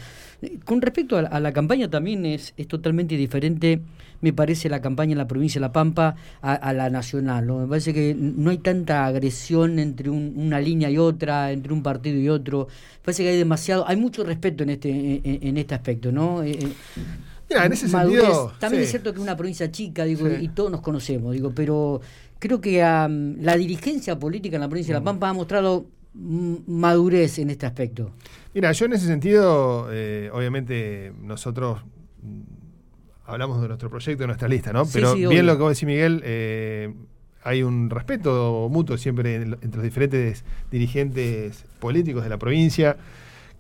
Con 0.65 0.81
respecto 0.81 1.17
a 1.19 1.41
la, 1.41 1.53
campaña 1.53 1.91
también 1.91 2.25
es, 2.25 2.55
es 2.57 2.67
totalmente 2.69 3.17
diferente 3.17 3.83
me 4.21 4.33
parece 4.33 4.69
la 4.69 4.81
campaña 4.81 5.13
en 5.13 5.19
la 5.19 5.29
provincia 5.29 5.61
de 5.61 5.63
La 5.63 5.73
Pampa 5.73 6.17
a, 6.43 6.73
la 6.73 6.91
nacional. 6.91 7.47
Me 7.47 7.67
parece 7.67 7.95
que 7.95 8.15
no 8.19 8.51
hay 8.51 8.59
tanta 8.59 9.07
agresión 9.07 9.79
entre 9.79 10.11
una 10.11 10.61
línea 10.61 10.91
y 10.91 10.99
otra, 10.99 11.53
entre 11.53 11.73
un 11.73 11.83
partido 11.83 12.19
y 12.19 12.29
otro. 12.29 12.67
Me 12.69 13.05
parece 13.05 13.23
que 13.23 13.31
hay 13.31 13.39
demasiado, 13.39 13.87
hay 13.87 13.97
mucho 13.97 14.25
respeto 14.25 14.65
en 14.65 14.71
este, 14.71 15.49
en, 15.49 15.57
este 15.57 15.75
aspecto, 15.75 16.11
¿no? 16.11 16.43
Eh, 16.43 16.51
eh, 16.51 16.69
Mira, 17.49 17.65
en 17.65 17.73
ese 17.73 17.89
sentido. 17.89 18.53
También 18.59 18.83
es 18.83 18.91
cierto 18.91 19.13
que 19.13 19.19
es 19.19 19.23
una 19.23 19.37
provincia 19.37 19.71
chica, 19.71 20.05
digo, 20.05 20.29
y 20.29 20.49
todos 20.49 20.71
nos 20.71 20.81
conocemos, 20.81 21.33
digo, 21.33 21.53
pero 21.55 22.01
creo 22.39 22.61
que 22.61 22.79
la 22.79 23.57
dirigencia 23.57 24.19
política 24.19 24.57
en 24.57 24.63
la 24.63 24.69
provincia 24.69 24.95
de 24.95 25.01
La 25.01 25.03
mm. 25.03 25.05
Pampa 25.05 25.29
ha 25.31 25.33
mostrado 25.33 25.87
madurez 26.15 27.39
en 27.39 27.51
este 27.51 27.67
aspecto. 27.67 28.11
Mira, 28.55 28.73
yo 28.73 28.87
en 28.87 28.93
ese 28.95 29.07
sentido, 29.07 29.89
eh, 29.93 30.31
obviamente, 30.33 31.13
nosotros 31.23 31.81
hablamos 33.25 33.61
de 33.61 33.69
nuestro 33.69 33.91
proyecto, 33.91 34.23
de 34.23 34.27
nuestra 34.27 34.49
lista, 34.49 34.73
¿no? 34.73 34.85
Pero 34.87 35.15
bien 35.15 35.47
lo 35.47 35.57
que 35.57 35.63
vos 35.63 35.71
decís, 35.71 35.87
Miguel, 35.87 36.23
eh, 36.25 36.93
hay 37.43 37.63
un 37.63 37.91
respeto 37.91 38.69
mutuo 38.71 38.97
siempre 38.97 39.37
entre 39.37 39.77
los 39.77 39.83
diferentes 39.83 40.45
dirigentes 40.71 41.65
políticos 41.79 42.25
de 42.25 42.31
la 42.31 42.39
provincia. 42.39 42.97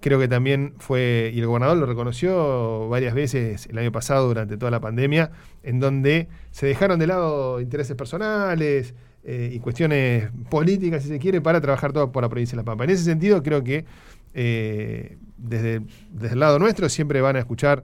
Creo 0.00 0.19
que 0.19 0.28
también 0.28 0.74
fue, 0.78 1.32
y 1.34 1.40
el 1.40 1.46
gobernador 1.46 1.76
lo 1.76 1.86
reconoció 1.86 2.88
varias 2.88 3.14
veces 3.14 3.67
el 3.67 3.78
año 3.78 3.90
pasado 3.90 4.28
durante 4.28 4.56
toda 4.56 4.70
la 4.70 4.81
pandemia, 4.81 5.31
en 5.62 5.81
donde 5.81 6.28
se 6.50 6.67
dejaron 6.67 6.98
de 6.98 7.08
lado 7.08 7.60
intereses 7.60 7.96
personales 7.96 8.94
eh, 9.24 9.50
y 9.52 9.58
cuestiones 9.58 10.31
políticas, 10.50 11.02
si 11.02 11.08
se 11.08 11.19
quiere, 11.19 11.40
para 11.40 11.60
trabajar 11.60 11.93
todo 11.93 12.12
por 12.12 12.22
la 12.22 12.28
provincia 12.28 12.55
de 12.55 12.62
La 12.62 12.64
Pampa. 12.64 12.84
En 12.84 12.90
ese 12.90 13.05
sentido, 13.05 13.43
creo 13.43 13.64
que 13.64 13.84
eh, 14.34 15.19
desde, 15.36 15.81
desde 16.12 16.34
el 16.34 16.40
lado 16.40 16.58
nuestro 16.58 16.88
siempre 16.88 17.20
van 17.20 17.36
a 17.36 17.40
escuchar 17.40 17.82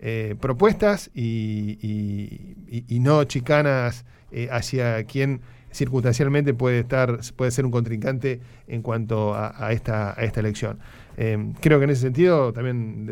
eh, 0.00 0.34
propuestas 0.38 1.10
y, 1.14 2.56
no 3.00 3.24
chicanas 3.24 4.04
eh, 4.32 4.48
hacia 4.50 5.02
quien 5.04 5.40
circunstancialmente 5.70 6.52
puede 6.52 6.80
estar 6.80 7.20
puede 7.36 7.50
ser 7.50 7.64
un 7.64 7.70
contrincante 7.70 8.40
en 8.68 8.82
cuanto 8.82 9.34
a, 9.34 9.72
esta, 9.72 10.10
a 10.18 10.24
esta 10.24 10.40
elección. 10.40 10.78
Eh, 11.16 11.52
creo 11.60 11.78
que 11.78 11.84
en 11.84 11.90
ese 11.90 12.02
sentido 12.02 12.52
también, 12.52 13.06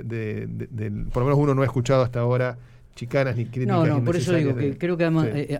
por 1.12 1.22
lo 1.22 1.26
menos 1.26 1.38
uno 1.38 1.54
no 1.54 1.62
ha 1.62 1.64
escuchado 1.64 2.02
hasta 2.02 2.20
ahora 2.20 2.58
chicanas 2.94 3.36
ni 3.36 3.46
críticas. 3.46 3.76
No, 3.76 3.86
no, 3.86 4.04
por 4.04 4.16
eso 4.16 4.34
digo 4.34 4.54
que 4.54 4.76
creo 4.76 4.96
que 4.96 5.04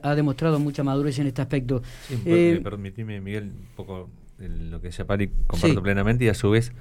ha, 0.02 0.14
demostrado 0.14 0.58
mucha 0.58 0.82
madurez 0.82 1.18
en 1.18 1.28
este 1.28 1.42
aspecto. 1.42 1.82
Sí, 2.08 2.61
permitime, 2.62 3.20
Miguel, 3.20 3.44
un 3.44 3.76
poco 3.76 4.11
lo 4.38 4.80
que 4.80 4.88
decía 4.88 5.06
Pali, 5.06 5.30
comparto 5.46 5.82
plenamente 5.82 6.25
y 6.25 6.28
a 6.28 6.34
su 6.34 6.50
vez 6.50 6.72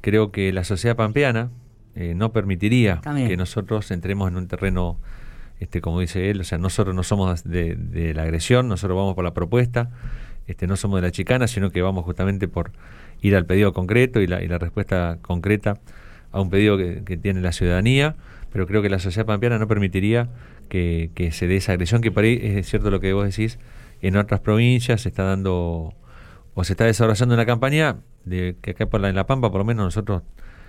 creo 0.00 0.32
que 0.32 0.52
la 0.52 0.64
sociedad 0.64 0.96
pampeana, 0.96 1.50
eh, 1.94 2.14
no 2.14 2.30
permitiría 2.32 3.00
que 3.02 3.36
nosotros 3.38 3.90
entremos 3.90 4.28
en 4.28 4.36
un 4.36 4.48
terreno, 4.48 4.98
este, 5.60 5.80
como 5.80 6.00
dice 6.00 6.28
él, 6.28 6.40
o 6.40 6.44
sea, 6.44 6.58
nosotros 6.58 6.94
no 6.94 7.02
somos 7.02 7.44
de, 7.44 8.12
la 8.14 8.24
agresión, 8.24 8.68
nosotros 8.68 8.96
vamos 8.96 9.14
por 9.14 9.24
la 9.24 9.32
propuesta, 9.32 9.90
este, 10.46 10.66
no 10.66 10.76
somos 10.76 11.00
de 11.00 11.02
la 11.02 11.10
chicana, 11.10 11.46
sino 11.46 11.70
que 11.70 11.82
vamos 11.82 12.04
justamente 12.04 12.48
por 12.48 12.72
ir 13.22 13.36
al 13.36 13.46
pedido 13.46 13.72
concreto 13.72 14.20
y 14.20 14.26
la, 14.26 14.58
respuesta 14.58 15.18
concreta 15.22 15.78
a 16.32 16.40
un 16.40 16.50
pedido 16.50 16.76
que, 16.76 17.16
tiene 17.16 17.40
la 17.40 17.52
ciudadanía, 17.52 18.16
pero 18.52 18.66
creo 18.66 18.82
que 18.82 18.90
la 18.90 18.98
sociedad 18.98 19.26
pampeana 19.26 19.58
no 19.58 19.66
permitiría 19.66 20.28
que, 20.68 21.10
se 21.32 21.46
dé 21.46 21.56
esa 21.56 21.72
agresión, 21.72 22.02
que 22.02 22.10
por 22.10 22.24
ahí 22.24 22.38
es 22.42 22.68
cierto 22.68 22.90
lo 22.90 23.00
que 23.00 23.12
vos 23.12 23.24
decís, 23.24 23.58
en 24.02 24.16
otras 24.16 24.40
provincias 24.40 25.02
se 25.02 25.08
está 25.08 25.22
dando 25.22 25.94
o 26.54 26.64
se 26.64 26.74
está 26.74 26.84
desarrollando 26.84 27.34
una 27.34 27.46
campaña 27.46 27.96
de 28.24 28.56
que 28.60 28.72
acá 28.72 28.86
por 28.86 29.00
la, 29.00 29.08
en 29.08 29.14
La 29.14 29.26
Pampa 29.26 29.50
por 29.50 29.58
lo 29.58 29.64
menos 29.64 29.84
nosotros 29.84 30.22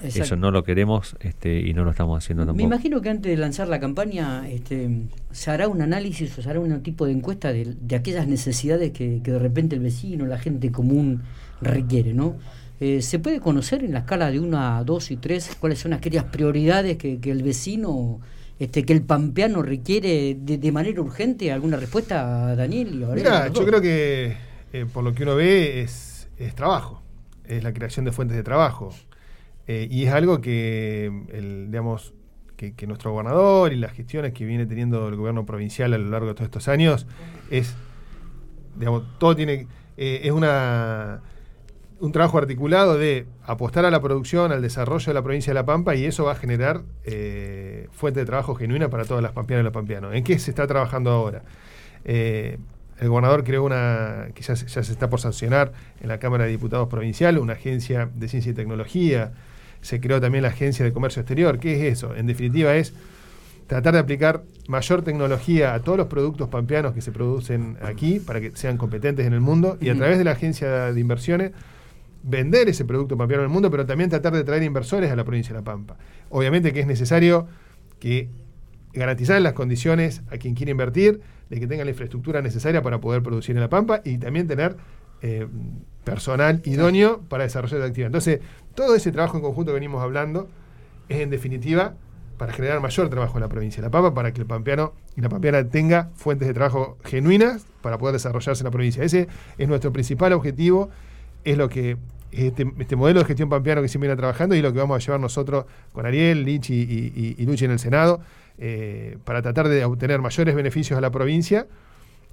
eso 0.03 0.35
no 0.35 0.51
lo 0.51 0.63
queremos 0.63 1.15
este, 1.19 1.59
y 1.59 1.73
no 1.73 1.83
lo 1.83 1.91
estamos 1.91 2.23
haciendo 2.23 2.43
tampoco. 2.43 2.57
Me 2.57 2.63
imagino 2.63 3.01
que 3.01 3.09
antes 3.09 3.29
de 3.31 3.37
lanzar 3.37 3.67
la 3.67 3.79
campaña 3.79 4.47
este, 4.49 5.03
se 5.31 5.51
hará 5.51 5.67
un 5.67 5.81
análisis 5.81 6.37
o 6.37 6.41
se 6.41 6.49
hará 6.49 6.59
un 6.59 6.81
tipo 6.81 7.05
de 7.05 7.13
encuesta 7.13 7.51
de, 7.53 7.75
aquellas 7.95 8.27
necesidades 8.27 8.91
que, 8.91 9.19
de 9.19 9.39
repente 9.39 9.75
el 9.75 9.81
vecino, 9.81 10.25
la 10.25 10.37
gente 10.37 10.71
común 10.71 11.23
requiere, 11.61 12.13
¿no? 12.13 12.35
Eh, 12.79 13.01
¿Se 13.01 13.19
puede 13.19 13.39
conocer 13.39 13.83
en 13.83 13.93
la 13.93 13.99
escala 13.99 14.29
de 14.29 14.39
1 14.39 14.59
a 14.59 14.83
2 14.83 15.11
y 15.11 15.17
3 15.17 15.57
cuáles 15.59 15.79
son 15.79 15.93
aquellas 15.93 16.25
prioridades 16.25 16.97
que, 16.97 17.19
el 17.23 17.41
vecino, 17.41 18.19
este, 18.59 18.83
que 18.83 18.91
el 18.91 19.01
pampeano 19.01 19.61
requiere 19.61 20.35
de, 20.37 20.71
manera 20.71 21.01
urgente? 21.01 21.51
¿Alguna 21.53 21.77
respuesta, 21.77 22.53
Daniel? 22.55 23.05
Mira, 23.13 23.47
yo 23.47 23.65
creo 23.65 23.81
que 23.81 24.35
eh, 24.75 24.85
por 24.91 25.05
lo 25.05 25.13
que 25.13 25.23
uno 25.23 25.35
ve 25.35 25.79
es, 25.79 26.27
trabajo, 26.53 27.01
es 27.47 27.63
la 27.63 27.73
creación 27.73 28.03
de 28.03 28.11
fuentes 28.11 28.35
de 28.35 28.43
trabajo. 28.43 28.93
Eh, 29.67 29.87
y 29.89 30.05
es 30.05 30.13
algo 30.13 30.41
que, 30.41 31.05
el, 31.31 31.67
digamos, 31.71 32.13
que, 32.55 32.73
nuestro 32.87 33.11
gobernador 33.11 33.73
y 33.73 33.75
las 33.75 33.93
gestiones 33.93 34.33
que 34.33 34.45
viene 34.45 34.65
teniendo 34.65 35.07
el 35.07 35.15
gobierno 35.15 35.45
provincial 35.45 35.93
a 35.93 35.97
lo 35.97 36.09
largo 36.09 36.27
de 36.27 36.33
todos 36.35 36.45
estos 36.45 36.67
años 36.67 37.07
es, 37.49 37.75
digamos, 38.77 39.03
todo 39.19 39.35
tiene, 39.35 39.67
es 39.97 40.31
una 40.31 41.21
un 41.99 42.11
trabajo 42.11 42.37
articulado 42.37 42.97
de 42.97 43.25
apostar 43.45 43.85
a 43.85 43.91
la 43.91 44.01
producción, 44.01 44.51
al 44.51 44.61
desarrollo 44.61 45.05
de 45.05 45.13
la 45.13 45.23
provincia 45.23 45.51
de 45.51 45.55
La 45.55 45.65
Pampa 45.65 45.95
y 45.95 46.05
eso 46.05 46.25
va 46.25 46.33
a 46.33 46.35
generar 46.35 46.81
eh, 47.03 47.87
fuente 47.91 48.19
de 48.19 48.25
trabajo 48.25 48.55
genuina 48.55 48.89
para 48.89 49.05
todas 49.05 49.23
las 49.23 49.31
pampeanas 49.31 49.63
y 49.63 49.65
los 49.65 49.73
pampeanos. 49.73 50.13
¿En 50.13 50.23
qué 50.23 50.37
se 50.39 50.51
está 50.51 50.67
trabajando 50.67 51.11
ahora? 51.11 51.43
Eh, 52.03 52.57
el 52.99 53.09
gobernador 53.09 53.43
creó 53.43 53.63
una, 53.63 54.27
que 54.33 54.41
ya, 54.41 54.55
se 54.55 54.79
está 54.79 55.09
por 55.09 55.19
sancionar 55.19 55.73
en 56.01 56.07
la 56.07 56.19
Cámara 56.19 56.45
de 56.45 56.51
Diputados 56.51 56.87
Provincial, 56.87 57.37
una 57.37 57.53
agencia 57.53 58.09
de 58.13 58.27
ciencia 58.27 58.51
y 58.51 58.55
tecnología. 58.55 59.33
Se 59.85 60.01
creó 60.01 60.19
también 60.19 60.41
la 60.41 60.47
Agencia 60.47 60.83
de 60.83 60.91
Comercio 60.91 61.19
Exterior. 61.19 61.59
¿Qué 61.59 61.75
es 61.75 61.93
eso? 61.93 62.15
En 62.15 62.25
definitiva 62.25 62.75
es 62.75 62.91
tratar 63.67 63.93
de 63.93 63.99
aplicar 63.99 64.41
mayor 64.67 65.03
tecnología 65.03 65.75
a 65.75 65.81
todos 65.81 65.95
los 65.95 66.07
productos 66.07 66.49
pampeanos 66.49 66.95
que 66.95 67.01
se 67.01 67.11
producen 67.11 67.77
aquí 67.83 68.19
para 68.19 68.41
que 68.41 68.49
sean 68.55 68.77
competentes 68.77 69.27
en 69.27 69.33
el 69.33 69.41
mundo 69.41 69.77
y 69.79 69.89
a 69.89 69.95
través 69.95 70.17
de 70.17 70.23
la 70.23 70.31
Agencia 70.31 70.91
de 70.91 70.99
Inversiones 70.99 71.51
vender 72.23 72.67
ese 72.67 72.83
producto 72.83 73.15
pampeano 73.15 73.43
en 73.43 73.49
el 73.49 73.53
mundo, 73.53 73.69
pero 73.69 73.85
también 73.85 74.09
tratar 74.09 74.33
de 74.33 74.43
traer 74.43 74.63
inversores 74.63 75.11
a 75.11 75.15
la 75.15 75.23
provincia 75.23 75.53
de 75.53 75.59
La 75.59 75.63
Pampa. 75.63 75.97
Obviamente 76.31 76.73
que 76.73 76.79
es 76.79 76.87
necesario 76.87 77.47
que 77.99 78.29
garantizar 78.91 79.39
las 79.39 79.53
condiciones 79.53 80.23
a 80.31 80.37
quien 80.37 80.55
quiere 80.55 80.71
invertir, 80.71 81.21
de 81.51 81.59
que 81.59 81.67
tenga 81.67 81.83
la 81.83 81.91
infraestructura 81.91 82.41
necesaria 82.41 82.81
para 82.81 82.99
poder 82.99 83.21
producir 83.21 83.55
en 83.55 83.61
La 83.61 83.69
Pampa 83.69 84.01
y 84.03 84.17
también 84.17 84.47
tener 84.47 84.77
eh, 85.21 85.45
personal 86.05 86.61
idóneo 86.63 87.21
para 87.27 87.43
desarrollar 87.43 87.81
la 87.81 87.87
actividad. 87.87 88.07
Entonces, 88.07 88.39
todo 88.73 88.95
ese 88.95 89.11
trabajo 89.11 89.35
en 89.35 89.43
conjunto 89.43 89.71
que 89.71 89.75
venimos 89.75 90.01
hablando 90.01 90.47
es 91.09 91.19
en 91.19 91.29
definitiva 91.29 91.95
para 92.37 92.53
generar 92.53 92.79
mayor 92.79 93.09
trabajo 93.09 93.37
en 93.37 93.41
la 93.41 93.49
provincia 93.49 93.81
de 93.81 93.87
La 93.87 93.91
Pampa, 93.91 94.13
para 94.13 94.33
que 94.33 94.41
el 94.41 94.47
pampeano 94.47 94.93
y 95.15 95.21
la 95.21 95.29
pampeana 95.29 95.67
tenga 95.69 96.09
fuentes 96.15 96.47
de 96.47 96.53
trabajo 96.53 96.97
genuinas 97.03 97.65
para 97.81 97.97
poder 97.97 98.13
desarrollarse 98.13 98.61
en 98.61 98.65
la 98.65 98.71
provincia. 98.71 99.03
Ese 99.03 99.27
es 99.57 99.67
nuestro 99.67 99.91
principal 99.91 100.33
objetivo, 100.33 100.89
es 101.43 101.57
lo 101.57 101.69
que 101.69 101.97
este, 102.31 102.69
este, 102.79 102.95
modelo 102.95 103.19
de 103.19 103.25
gestión 103.25 103.49
pampeano 103.49 103.81
que 103.81 103.87
se 103.87 103.97
viene 103.97 104.15
trabajando 104.15 104.55
y 104.55 104.61
lo 104.61 104.73
que 104.73 104.79
vamos 104.79 104.95
a 104.95 105.05
llevar 105.05 105.21
nosotros 105.21 105.65
con 105.93 106.05
Ariel, 106.05 106.43
Lichi 106.43 106.73
y, 106.73 107.35
y, 107.37 107.45
Luchi 107.45 107.65
en 107.65 107.71
el 107.71 107.79
Senado 107.79 108.19
eh, 108.57 109.17
para 109.23 109.41
tratar 109.41 109.69
de 109.69 109.85
obtener 109.85 110.21
mayores 110.21 110.53
beneficios 110.55 110.97
a 110.97 111.01
la 111.01 111.11
provincia, 111.11 111.67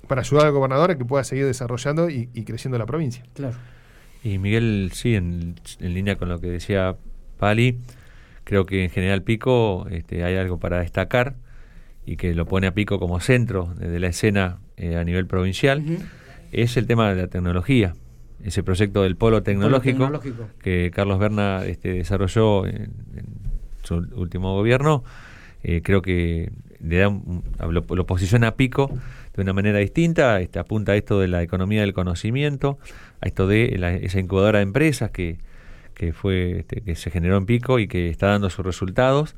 para 0.06 0.21
ayudar 0.21 0.47
al 0.47 0.52
gobernador 0.52 0.90
a 0.90 0.99
que 0.99 1.04
pueda 1.04 1.25
seguir 1.25 1.47
desarrollando 1.47 2.11
y, 2.11 2.26
creciendo 2.44 2.78
la 2.78 2.87
provincia. 2.87 3.25
Claro. 3.35 3.56
Y 4.25 4.38
Miguel, 4.38 4.90
sí, 4.94 5.14
en, 5.14 5.56
línea 5.80 6.16
con 6.16 6.28
lo 6.28 6.40
que 6.40 6.49
decía 6.49 6.97
Pali, 7.38 7.78
creo 8.44 8.66
que 8.66 8.85
en 8.85 8.90
General 8.90 9.23
Pico 9.23 9.87
este, 9.90 10.25
hay 10.25 10.37
algo 10.37 10.59
para 10.59 10.78
destacar 10.80 11.35
y 12.06 12.16
que 12.16 12.35
lo 12.35 12.47
pone 12.47 12.66
a 12.66 12.75
Pico 12.75 12.99
como 12.99 13.21
centro 13.21 13.75
de 13.76 13.99
la 13.99 14.09
escena 14.09 14.59
eh, 14.76 14.97
a 14.97 15.04
nivel 15.04 15.26
provincial, 15.26 15.82
es 16.50 16.76
el 16.76 16.87
tema 16.87 17.12
de 17.12 17.23
la 17.23 17.28
tecnología 17.28 17.94
ese 18.44 18.62
proyecto 18.62 19.02
del 19.02 19.16
polo 19.16 19.42
tecnológico, 19.42 20.11
que 20.61 20.90
Carlos 20.94 21.18
Berna 21.18 21.64
este, 21.64 21.92
desarrolló 21.94 22.66
en, 22.66 22.90
su 23.82 23.97
último 24.14 24.54
gobierno, 24.54 25.02
eh, 25.62 25.82
creo 25.82 26.02
que 26.02 26.52
le 26.80 26.99
da 26.99 27.12
lo, 27.68 28.06
posiciona 28.06 28.49
a 28.49 28.54
pico 28.56 28.90
de 29.35 29.43
una 29.43 29.53
manera 29.53 29.79
distinta, 29.79 30.41
este, 30.41 30.59
apunta 30.59 30.93
a 30.93 30.97
esto 30.97 31.21
de 31.21 31.29
la 31.29 31.43
economía 31.43 31.81
del 31.81 31.93
conocimiento, 31.93 32.79
a 33.21 33.27
esto 33.27 33.47
de 33.47 34.01
esa 34.03 34.21
incubadora 34.21 34.59
de 34.59 34.65
empresas 34.65 35.11
que, 35.11 35.39
que 35.95 36.12
fue 36.12 36.61
este, 36.61 36.83
que 36.83 36.95
se 36.95 37.11
generó 37.11 37.37
en 37.37 37.47
pico 37.47 37.79
y 37.79 37.89
que 37.89 38.09
está 38.09 38.29
dando 38.29 38.51
sus 38.51 38.65
resultados, 38.65 39.35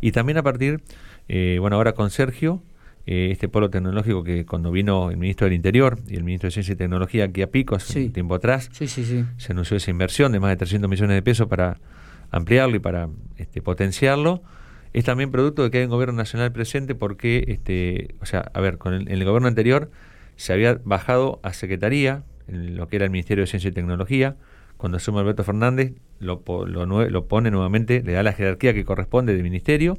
y 0.00 0.12
también 0.12 0.38
a 0.38 0.42
partir, 0.42 0.82
eh, 1.28 1.58
bueno, 1.60 1.76
ahora 1.76 1.92
con 1.92 2.10
Sergio, 2.10 2.62
eh, 3.06 3.30
este 3.32 3.48
polo 3.48 3.70
tecnológico 3.70 4.22
que 4.22 4.44
cuando 4.44 4.70
vino 4.70 5.10
el 5.10 5.16
ministro 5.16 5.46
del 5.46 5.54
Interior 5.54 5.98
y 6.06 6.16
el 6.16 6.22
ministro 6.22 6.48
de 6.48 6.52
Ciencia 6.52 6.72
y 6.74 6.76
Tecnología 6.76 7.24
aquí 7.24 7.42
a 7.42 7.50
Pico 7.50 7.74
hace 7.74 8.06
un 8.06 8.12
tiempo 8.12 8.34
atrás, 8.34 8.68
se 9.38 9.52
anunció 9.52 9.76
esa 9.76 9.90
inversión 9.90 10.32
de 10.32 10.40
más 10.40 10.50
de 10.50 10.56
300 10.56 10.88
millones 10.88 11.14
de 11.14 11.22
pesos 11.22 11.48
para 11.48 11.78
ampliarlo 12.30 12.76
y 12.76 12.78
para 12.78 13.08
este, 13.36 13.62
potenciarlo. 13.62 14.42
Es 14.92 15.04
también 15.04 15.30
producto 15.30 15.62
de 15.62 15.70
que 15.70 15.78
hay 15.78 15.84
un 15.84 15.90
gobierno 15.90 16.14
nacional 16.14 16.52
presente 16.52 16.94
porque, 16.94 17.44
este, 17.48 18.14
o 18.20 18.26
sea, 18.26 18.50
a 18.52 18.60
ver, 18.60 18.78
con 18.78 18.94
el, 18.94 19.08
el 19.08 19.24
gobierno 19.24 19.48
anterior 19.48 19.90
se 20.36 20.52
había 20.52 20.80
bajado 20.84 21.40
a 21.42 21.52
Secretaría, 21.52 22.24
en 22.48 22.76
lo 22.76 22.88
que 22.88 22.96
era 22.96 23.04
el 23.04 23.10
Ministerio 23.10 23.42
de 23.42 23.46
Ciencia 23.46 23.68
y 23.68 23.72
Tecnología, 23.72 24.36
cuando 24.76 24.96
asume 24.96 25.20
Alberto 25.20 25.44
Fernández 25.44 25.92
lo, 26.18 26.42
lo, 26.66 26.86
lo 26.86 27.24
pone 27.26 27.50
nuevamente, 27.50 28.02
le 28.02 28.12
da 28.12 28.22
la 28.22 28.32
jerarquía 28.32 28.72
que 28.72 28.84
corresponde 28.84 29.34
del 29.34 29.42
ministerio 29.42 29.98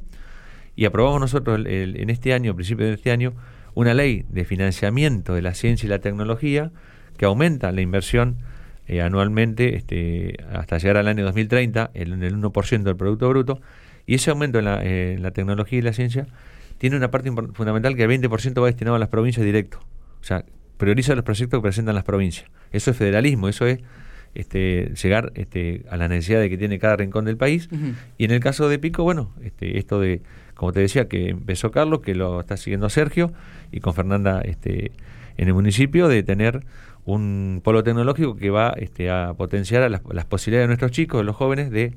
y 0.74 0.86
aprobamos 0.86 1.20
nosotros 1.20 1.60
en 1.66 2.10
este 2.10 2.32
año, 2.32 2.52
a 2.52 2.54
principios 2.54 2.88
de 2.88 2.94
este 2.94 3.12
año, 3.12 3.34
una 3.74 3.94
ley 3.94 4.24
de 4.28 4.44
financiamiento 4.44 5.34
de 5.34 5.42
la 5.42 5.54
ciencia 5.54 5.86
y 5.86 5.90
la 5.90 6.00
tecnología 6.00 6.72
que 7.16 7.26
aumenta 7.26 7.70
la 7.72 7.80
inversión 7.80 8.38
eh, 8.88 9.00
anualmente 9.00 9.76
este, 9.76 10.36
hasta 10.52 10.78
llegar 10.78 10.96
al 10.96 11.08
año 11.08 11.24
2030 11.24 11.90
en 11.94 12.22
el 12.22 12.36
1% 12.36 12.82
del 12.82 12.96
Producto 12.96 13.28
Bruto. 13.28 13.60
Y 14.06 14.14
ese 14.14 14.30
aumento 14.30 14.58
en 14.58 14.64
la, 15.22 15.30
tecnología 15.30 15.78
y 15.78 15.82
la 15.82 15.92
ciencia 15.92 16.26
tiene 16.78 16.96
una 16.96 17.10
parte 17.10 17.30
fundamental 17.30 17.96
que 17.96 18.04
el 18.04 18.10
20% 18.10 18.60
va 18.62 18.66
destinado 18.66 18.96
a 18.96 18.98
las 18.98 19.08
provincias 19.08 19.44
directo. 19.44 19.78
O 20.20 20.24
sea, 20.24 20.44
prioriza 20.76 21.14
los 21.14 21.24
proyectos 21.24 21.58
que 21.58 21.62
presentan 21.62 21.94
las 21.94 22.04
provincias. 22.04 22.50
Eso 22.72 22.90
es 22.90 22.96
federalismo, 22.96 23.48
eso 23.48 23.66
es 23.66 23.80
este, 24.34 24.92
llegar 25.00 25.32
este, 25.34 25.84
a 25.90 25.96
la 25.96 26.08
necesidad 26.08 26.40
de 26.40 26.50
que 26.50 26.58
tiene 26.58 26.78
cada 26.78 26.96
rincón 26.96 27.24
del 27.24 27.36
país. 27.36 27.68
Y 28.18 28.24
en 28.24 28.30
el 28.32 28.40
caso 28.40 28.68
de 28.68 28.78
Pico, 28.78 29.04
bueno, 29.04 29.32
este, 29.42 29.78
esto 29.78 30.00
de 30.00 30.22
como 30.62 30.72
te 30.72 30.78
decía, 30.78 31.08
que 31.08 31.30
empezó 31.30 31.72
Carlos, 31.72 32.02
que 32.02 32.14
lo 32.14 32.38
está 32.38 32.56
siguiendo 32.56 32.88
Sergio, 32.88 33.32
y 33.72 33.80
con 33.80 33.94
Fernanda 33.94 34.42
este, 34.42 34.92
en 35.36 35.48
el 35.48 35.54
municipio, 35.54 36.06
de 36.06 36.22
tener 36.22 36.64
un 37.04 37.60
polo 37.64 37.82
tecnológico 37.82 38.36
que 38.36 38.50
va 38.50 38.72
este, 38.76 39.10
a 39.10 39.34
potenciar 39.34 39.90
las, 39.90 40.24
posibilidades 40.26 40.64
de 40.64 40.66
nuestros 40.68 40.92
chicos, 40.92 41.20
de 41.20 41.24
los 41.24 41.34
jóvenes, 41.34 41.72
de 41.72 41.94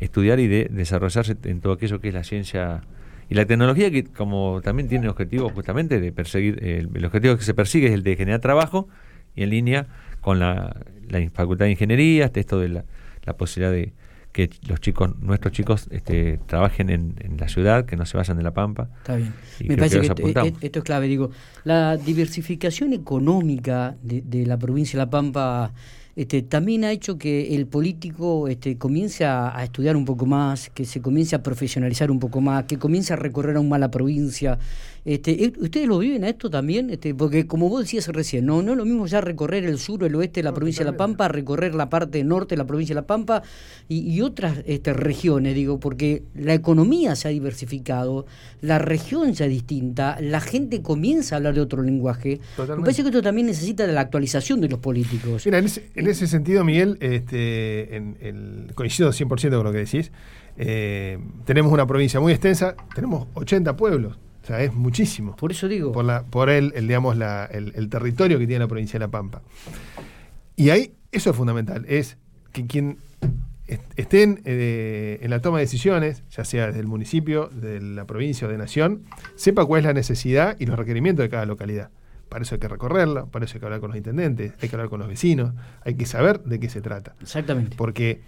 estudiar 0.00 0.40
y 0.40 0.48
de 0.48 0.68
desarrollarse 0.70 1.36
en 1.44 1.60
todo 1.60 1.74
aquello 1.74 2.00
que 2.00 2.08
es 2.08 2.14
la 2.14 2.24
ciencia 2.24 2.82
y 3.28 3.34
la 3.34 3.46
tecnología, 3.46 3.90
que 3.90 4.04
como 4.04 4.60
también 4.62 4.88
tiene 4.88 5.04
el 5.04 5.10
objetivo 5.10 5.48
justamente 5.48 6.00
de 6.00 6.12
perseguir, 6.12 6.62
el, 6.62 7.04
objetivo 7.04 7.36
que 7.36 7.44
se 7.44 7.54
persigue 7.54 7.86
es 7.86 7.94
el 7.94 8.02
de 8.02 8.16
generar 8.16 8.40
trabajo 8.40 8.88
y 9.34 9.42
en 9.42 9.50
línea 9.50 9.86
con 10.20 10.38
la, 10.38 10.76
Facultad 11.32 11.66
de 11.66 11.72
Ingeniería, 11.72 12.30
esto 12.34 12.58
de 12.58 12.68
la 12.68 13.36
posibilidad 13.36 13.72
de 13.72 13.92
que 14.34 14.50
los 14.66 14.80
chicos, 14.80 15.16
nuestros 15.20 15.52
chicos, 15.52 15.86
este, 15.92 16.40
trabajen 16.46 16.90
en, 16.90 17.14
la 17.38 17.48
ciudad, 17.48 17.86
que 17.86 17.96
no 17.96 18.04
se 18.04 18.16
vayan 18.16 18.36
de 18.36 18.42
la 18.42 18.52
Pampa. 18.52 18.88
Está 18.98 19.14
bien. 19.14 19.32
Me 19.60 19.76
parece 19.76 20.00
que, 20.00 20.22
e-, 20.22 20.54
esto 20.60 20.80
es 20.80 20.84
clave. 20.84 21.06
Digo, 21.06 21.30
la 21.62 21.96
diversificación 21.96 22.92
económica 22.92 23.94
de, 24.02 24.22
de 24.22 24.44
la 24.44 24.58
provincia 24.58 24.98
de 24.98 25.06
La 25.06 25.10
Pampa 25.10 25.72
este, 26.16 26.42
también 26.42 26.84
ha 26.84 26.92
hecho 26.92 27.18
que 27.18 27.56
el 27.56 27.66
político 27.66 28.46
este, 28.48 28.78
comience 28.78 29.24
a, 29.24 29.62
estudiar 29.64 29.96
un 29.96 30.04
poco 30.04 30.26
más, 30.26 30.70
que 30.70 30.84
se 30.84 31.00
comience 31.00 31.34
a 31.34 31.42
profesionalizar 31.42 32.10
un 32.10 32.20
poco 32.20 32.40
más, 32.40 32.64
que 32.64 32.78
comience 32.78 33.12
a 33.12 33.16
recorrer 33.16 33.56
aún 33.56 33.68
más 33.68 33.80
la 33.80 33.90
provincia. 33.90 34.58
Este, 35.04 35.52
¿Ustedes 35.58 35.86
lo 35.86 35.98
viven 35.98 36.24
a 36.24 36.30
esto 36.30 36.48
también? 36.48 36.88
Este, 36.88 37.14
porque 37.14 37.46
como 37.46 37.68
vos 37.68 37.82
decías 37.82 38.08
recién, 38.08 38.46
no, 38.46 38.62
no 38.62 38.72
es 38.72 38.78
lo 38.78 38.86
mismo 38.86 39.06
ya 39.06 39.20
recorrer 39.20 39.64
el 39.64 39.78
sur 39.78 40.02
o 40.02 40.06
el 40.06 40.14
oeste 40.14 40.40
de 40.40 40.44
la 40.44 40.54
provincia 40.54 40.82
de 40.82 40.92
La 40.92 40.96
Pampa, 40.96 41.28
recorrer 41.28 41.74
la 41.74 41.90
parte 41.90 42.24
norte 42.24 42.54
de 42.54 42.58
la 42.58 42.66
provincia 42.66 42.94
de 42.94 43.02
La 43.02 43.06
Pampa 43.06 43.42
y, 43.86 44.22
otras 44.22 44.58
este, 44.66 44.94
regiones, 44.94 45.54
digo, 45.54 45.78
porque 45.78 46.22
la 46.34 46.54
economía 46.54 47.16
se 47.16 47.28
ha 47.28 47.30
diversificado, 47.32 48.24
la 48.62 48.78
región 48.78 49.34
ya 49.34 49.44
es 49.44 49.50
distinta, 49.50 50.16
la 50.20 50.40
gente 50.40 50.80
comienza 50.80 51.34
a 51.34 51.36
hablar 51.36 51.54
de 51.54 51.60
otro 51.60 51.82
lenguaje. 51.82 52.40
Me 52.56 52.76
parece 52.76 53.02
que 53.02 53.08
esto 53.08 53.20
también 53.20 53.48
necesita 53.48 53.86
de 53.86 53.92
la 53.92 54.00
actualización 54.00 54.62
de 54.62 54.70
los 54.70 54.78
políticos. 54.78 55.44
Mira, 55.44 55.58
en 55.58 55.66
ese, 55.66 55.82
sentido, 56.26 56.64
Miguel, 56.64 56.98
este, 57.00 57.96
en, 57.96 58.16
el, 58.20 58.72
coincido 58.74 59.10
100% 59.10 59.56
con 59.56 59.64
lo 59.64 59.72
que 59.72 59.78
decís. 59.78 60.12
Eh, 60.56 61.18
tenemos 61.44 61.72
una 61.72 61.86
provincia 61.86 62.20
muy 62.20 62.32
extensa, 62.32 62.76
tenemos 62.94 63.28
80 63.34 63.76
pueblos. 63.76 64.18
O 64.42 64.46
sea, 64.46 64.62
es 64.62 64.74
muchísimo. 64.74 65.34
Por 65.36 65.52
eso 65.52 65.68
digo. 65.68 65.92
Por, 65.92 66.04
la, 66.04 66.24
por 66.24 66.50
el, 66.50 66.72
digamos, 66.72 67.16
la, 67.16 67.46
el, 67.46 67.88
territorio 67.88 68.38
que 68.38 68.46
tiene 68.46 68.60
la 68.60 68.68
provincia 68.68 68.98
de 68.98 69.06
La 69.06 69.10
Pampa. 69.10 69.42
Y 70.56 70.70
ahí, 70.70 70.92
eso 71.10 71.30
es 71.30 71.36
fundamental, 71.36 71.84
es 71.88 72.18
que 72.52 72.66
quien 72.66 72.98
estén 73.96 74.42
eh, 74.44 75.18
en 75.22 75.30
la 75.30 75.40
toma 75.40 75.58
de 75.58 75.64
decisiones, 75.64 76.22
ya 76.30 76.44
sea 76.44 76.66
desde 76.66 76.80
el 76.80 76.86
municipio, 76.86 77.48
de 77.48 77.80
la 77.80 78.04
provincia 78.04 78.46
o 78.46 78.50
de 78.50 78.58
nación, 78.58 79.04
sepa 79.36 79.64
cuál 79.64 79.80
es 79.80 79.86
la 79.86 79.94
necesidad 79.94 80.56
y 80.60 80.66
los 80.66 80.78
requerimientos 80.78 81.24
de 81.24 81.30
cada 81.30 81.46
localidad 81.46 81.90
para 82.34 82.42
eso 82.42 82.56
hay 82.56 82.58
que 82.58 82.66
recorrerla, 82.66 83.26
para 83.26 83.44
eso 83.44 83.54
hay 83.54 83.60
que 83.60 83.66
hablar 83.66 83.78
con 83.78 83.90
los 83.90 83.96
intendentes, 83.96 84.54
hay 84.60 84.68
que 84.68 84.74
hablar 84.74 84.88
con 84.90 84.98
los 84.98 85.06
vecinos, 85.06 85.52
hay 85.84 85.94
que 85.94 86.04
saber 86.04 86.40
de 86.40 86.58
qué 86.58 86.68
se 86.68 86.80
trata. 86.80 87.14
Exactamente. 87.20 87.76
Porque, 87.76 88.22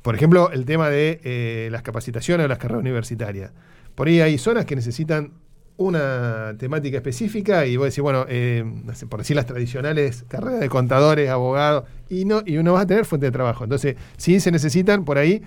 por 0.00 0.14
ejemplo, 0.14 0.52
el 0.52 0.64
tema 0.64 0.88
de 0.88 1.20
eh, 1.24 1.70
las 1.72 1.82
capacitaciones 1.82 2.44
o 2.44 2.48
las 2.48 2.58
carreras 2.58 2.80
universitarias. 2.80 3.50
Por 3.96 4.06
ahí 4.06 4.20
hay 4.20 4.38
zonas 4.38 4.64
que 4.64 4.76
necesitan 4.76 5.32
una 5.76 6.54
temática 6.56 6.98
específica 6.98 7.66
y 7.66 7.76
vos 7.76 7.86
decís, 7.86 8.00
bueno, 8.00 8.26
eh, 8.28 8.64
por 9.08 9.18
decir 9.18 9.34
las 9.34 9.46
tradicionales 9.46 10.24
carreras 10.28 10.60
de 10.60 10.68
contadores, 10.68 11.30
abogados, 11.30 11.82
y 12.08 12.26
no, 12.26 12.44
y 12.46 12.58
uno 12.58 12.74
va 12.74 12.82
a 12.82 12.86
tener 12.86 13.06
fuente 13.06 13.26
de 13.26 13.32
trabajo. 13.32 13.64
Entonces, 13.64 13.96
sí 14.18 14.38
se 14.38 14.52
necesitan 14.52 15.04
por 15.04 15.18
ahí 15.18 15.42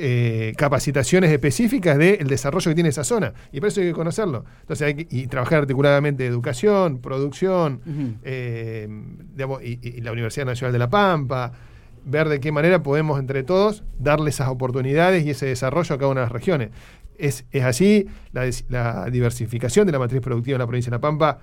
eh, 0.00 0.52
capacitaciones 0.56 1.28
específicas 1.32 1.98
del 1.98 2.28
desarrollo 2.28 2.70
que 2.70 2.74
tiene 2.76 2.90
esa 2.90 3.02
zona. 3.02 3.32
Y 3.50 3.58
por 3.58 3.68
eso 3.68 3.80
hay 3.80 3.88
que 3.88 3.92
conocerlo. 3.92 4.44
Entonces 4.60 4.86
hay 4.86 4.94
que 4.94 5.08
y 5.10 5.26
trabajar 5.26 5.62
articuladamente 5.62 6.24
educación, 6.24 7.00
producción, 7.00 7.80
eh, 8.22 8.88
y, 9.64 10.00
la 10.00 10.12
Universidad 10.12 10.46
Nacional 10.46 10.72
de 10.72 10.78
La 10.78 10.88
Pampa, 10.88 11.50
ver 12.04 12.28
de 12.28 12.38
qué 12.38 12.52
manera 12.52 12.80
podemos 12.80 13.18
entre 13.18 13.42
todos 13.42 13.82
darle 13.98 14.30
esas 14.30 14.46
oportunidades 14.50 15.26
y 15.26 15.30
ese 15.30 15.46
desarrollo 15.46 15.96
a 15.96 15.98
cada 15.98 16.12
una 16.12 16.20
de 16.20 16.26
las 16.26 16.32
regiones. 16.32 16.70
Es, 17.16 17.44
así, 17.64 18.06
la, 18.32 19.10
diversificación 19.10 19.84
de 19.84 19.90
la 19.90 19.98
matriz 19.98 20.20
productiva 20.20 20.54
en 20.54 20.60
la 20.60 20.66
provincia 20.68 20.90
de 20.90 20.96
La 20.96 21.00
Pampa 21.00 21.40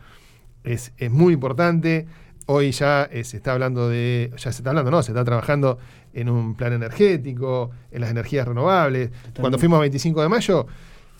es, 0.64 0.94
es 0.96 1.12
muy 1.12 1.34
importante. 1.34 2.08
Hoy 2.48 2.72
ya 2.72 3.10
eh, 3.12 3.24
se 3.24 3.38
está 3.38 3.54
hablando 3.54 3.90
de, 3.90 4.32
ya 4.38 4.52
se 4.52 4.62
está 4.62 4.70
hablando, 4.70 4.92
no, 4.92 5.02
se 5.02 5.12
está 5.12 5.24
trabajando 5.24 5.80
en 6.14 6.30
un 6.30 6.56
plan 6.56 6.74
energético, 6.74 7.72
en 7.92 8.02
las 8.02 8.12
energías 8.12 8.48
renovables. 8.48 9.10
Cuando 9.40 9.58
fuimos 9.58 9.78
a 9.78 9.82
25 9.82 10.22
de 10.22 10.30
mayo, 10.30 10.68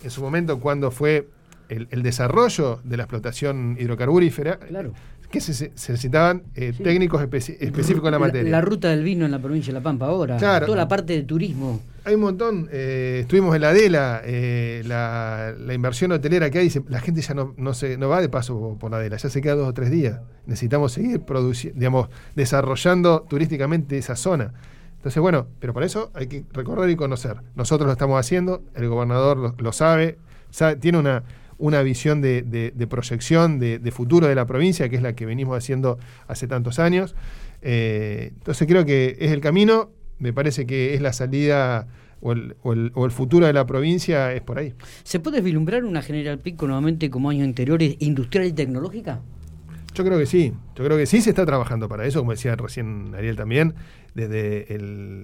en 0.02 0.10
su 0.10 0.22
momento 0.22 0.60
cuando 0.60 0.90
fue 0.90 1.28
el, 1.68 1.88
el 1.90 2.02
desarrollo 2.02 2.80
de 2.84 2.96
la 2.96 3.02
explotación 3.04 3.76
hidrocarburífera, 3.78 4.58
claro 4.58 4.92
que 5.30 5.40
se, 5.40 5.70
necesitaban 5.70 6.42
eh, 6.54 6.72
técnicos 6.72 7.22
específicos 7.22 8.06
en 8.06 8.12
la 8.12 8.18
materia. 8.18 8.50
La, 8.50 8.60
ruta 8.60 8.88
del 8.88 9.02
vino 9.02 9.24
en 9.24 9.30
la 9.30 9.38
provincia 9.38 9.72
de 9.72 9.78
La 9.78 9.82
Pampa 9.82 10.06
ahora, 10.06 10.36
toda 10.36 10.76
la 10.76 10.88
parte 10.88 11.12
de 11.14 11.22
turismo. 11.22 11.80
Hay 12.06 12.14
un 12.14 12.20
montón, 12.20 12.68
eh, 12.70 13.18
estuvimos 13.22 13.52
en 13.56 13.62
la 13.62 13.70
Adela, 13.70 14.22
eh, 14.24 14.80
la, 14.86 15.74
inversión 15.74 16.12
hotelera 16.12 16.50
que 16.50 16.60
hay, 16.60 16.72
la 16.86 17.00
gente 17.00 17.20
ya 17.20 17.34
no, 17.34 17.74
se, 17.74 17.98
no 17.98 18.08
va 18.08 18.20
de 18.20 18.28
paso 18.28 18.76
por 18.78 18.92
la 18.92 18.98
Adela, 18.98 19.16
ya 19.16 19.28
se 19.28 19.40
queda 19.40 19.56
dos 19.56 19.66
o 19.66 19.74
tres 19.74 19.90
días. 19.90 20.20
Necesitamos 20.46 20.92
seguir 20.92 21.24
digamos, 21.74 22.08
desarrollando 22.36 23.22
turísticamente 23.28 23.98
esa 23.98 24.14
zona. 24.14 24.54
Entonces, 24.98 25.20
bueno, 25.20 25.48
pero 25.58 25.74
para 25.74 25.84
eso 25.84 26.12
hay 26.14 26.28
que 26.28 26.44
recorrer 26.52 26.88
y 26.90 26.94
conocer. 26.94 27.38
Nosotros 27.56 27.86
lo 27.86 27.92
estamos 27.92 28.20
haciendo, 28.20 28.62
el 28.76 28.88
gobernador 28.88 29.60
lo, 29.60 29.72
sabe, 29.72 30.16
sabe 30.50 30.76
tiene 30.76 30.98
una 30.98 31.24
una 31.58 31.82
visión 31.82 32.20
de, 32.20 32.86
proyección, 32.88 33.58
de, 33.58 33.90
futuro 33.90 34.28
de 34.28 34.36
la 34.36 34.46
provincia, 34.46 34.88
que 34.88 34.94
es 34.94 35.02
la 35.02 35.14
que 35.14 35.26
venimos 35.26 35.58
haciendo 35.58 35.98
hace 36.28 36.46
tantos 36.46 36.78
años. 36.78 37.16
Eh, 37.62 38.30
entonces 38.34 38.68
creo 38.68 38.84
que 38.84 39.16
es 39.18 39.32
el 39.32 39.40
camino, 39.40 39.90
me 40.18 40.32
parece 40.32 40.66
que 40.66 40.94
es 40.94 41.00
la 41.00 41.12
salida 41.12 41.86
o 42.20 42.32
el, 42.32 43.10
futuro 43.10 43.46
de 43.46 43.52
la 43.52 43.66
provincia 43.66 44.32
es 44.32 44.42
por 44.42 44.58
ahí. 44.58 44.74
¿Se 45.04 45.20
puede 45.20 45.40
vislumbrar 45.40 45.84
una 45.84 46.02
General 46.02 46.38
Pico 46.38 46.66
nuevamente 46.66 47.10
como 47.10 47.30
años 47.30 47.44
anteriores, 47.44 47.96
industrial 48.00 48.46
y 48.46 48.52
tecnológica? 48.52 49.20
Yo 49.94 50.04
creo 50.04 50.18
que 50.18 50.26
sí, 50.26 50.52
yo 50.74 50.84
creo 50.84 50.96
que 50.98 51.06
sí 51.06 51.22
se 51.22 51.30
está 51.30 51.46
trabajando 51.46 51.88
para 51.88 52.04
eso, 52.04 52.18
como 52.18 52.32
decía 52.32 52.54
recién 52.56 53.14
Ariel 53.14 53.36
también, 53.36 53.74
desde 54.14 54.66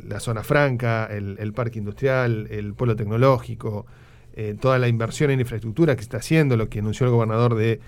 la 0.07 0.21
zona 0.21 0.43
franca, 0.43 1.07
el, 1.07 1.53
parque 1.53 1.79
industrial, 1.79 2.47
el 2.51 2.73
polo 2.75 2.97
tecnológico, 2.97 3.87
eh, 4.35 4.57
toda 4.59 4.79
la 4.79 4.89
inversión 4.89 5.31
en 5.31 5.41
infraestructura 5.41 5.95
que 5.95 6.03
se 6.03 6.07
está 6.07 6.19
haciendo, 6.19 6.57
lo 6.57 6.71
que 6.71 6.79
anunció 6.79 7.05
el 7.05 7.13
gobernador 7.13 7.55
de 7.55 7.81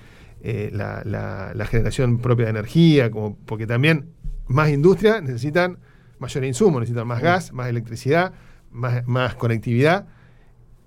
eh, 0.42 0.70
la, 0.72 1.66
generación 1.70 2.18
propia 2.18 2.46
de 2.46 2.50
energía, 2.50 3.10
como, 3.10 3.36
porque 3.46 3.66
también 3.66 4.10
más 4.46 4.68
industria 4.68 5.22
necesitan 5.22 5.78
mayor 6.18 6.44
insumo, 6.44 6.80
necesitan 6.80 7.06
más 7.06 7.22
gas, 7.22 7.52
más 7.52 7.68
electricidad, 7.68 8.32
más, 8.70 9.34
conectividad. 9.34 10.06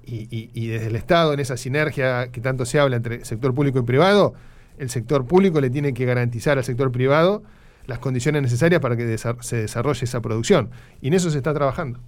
Y, 0.05 0.67
desde 0.67 0.87
el 0.87 0.95
Estado, 0.95 1.33
en 1.33 1.41
esa 1.41 1.57
sinergia 1.57 2.29
que 2.31 2.39
tanto 2.39 2.65
se 2.65 2.79
habla 2.79 2.95
entre 2.95 3.25
sector 3.25 3.53
público 3.53 3.79
y 3.79 3.81
privado, 3.83 4.35
el 4.77 4.89
sector 4.89 5.25
público 5.25 5.59
le 5.59 5.69
tiene 5.69 5.93
que 5.93 6.05
garantizar 6.05 6.57
al 6.57 6.63
sector 6.63 6.91
privado 6.91 7.43
las 7.87 7.99
condiciones 7.99 8.41
necesarias 8.41 8.81
para 8.81 8.95
que 8.95 9.17
se 9.17 9.55
desarrolle 9.57 10.05
esa 10.05 10.21
producción. 10.21 10.69
Y 11.01 11.07
en 11.07 11.13
eso 11.13 11.29
se 11.29 11.37
está 11.37 11.53
trabajando. 11.53 11.99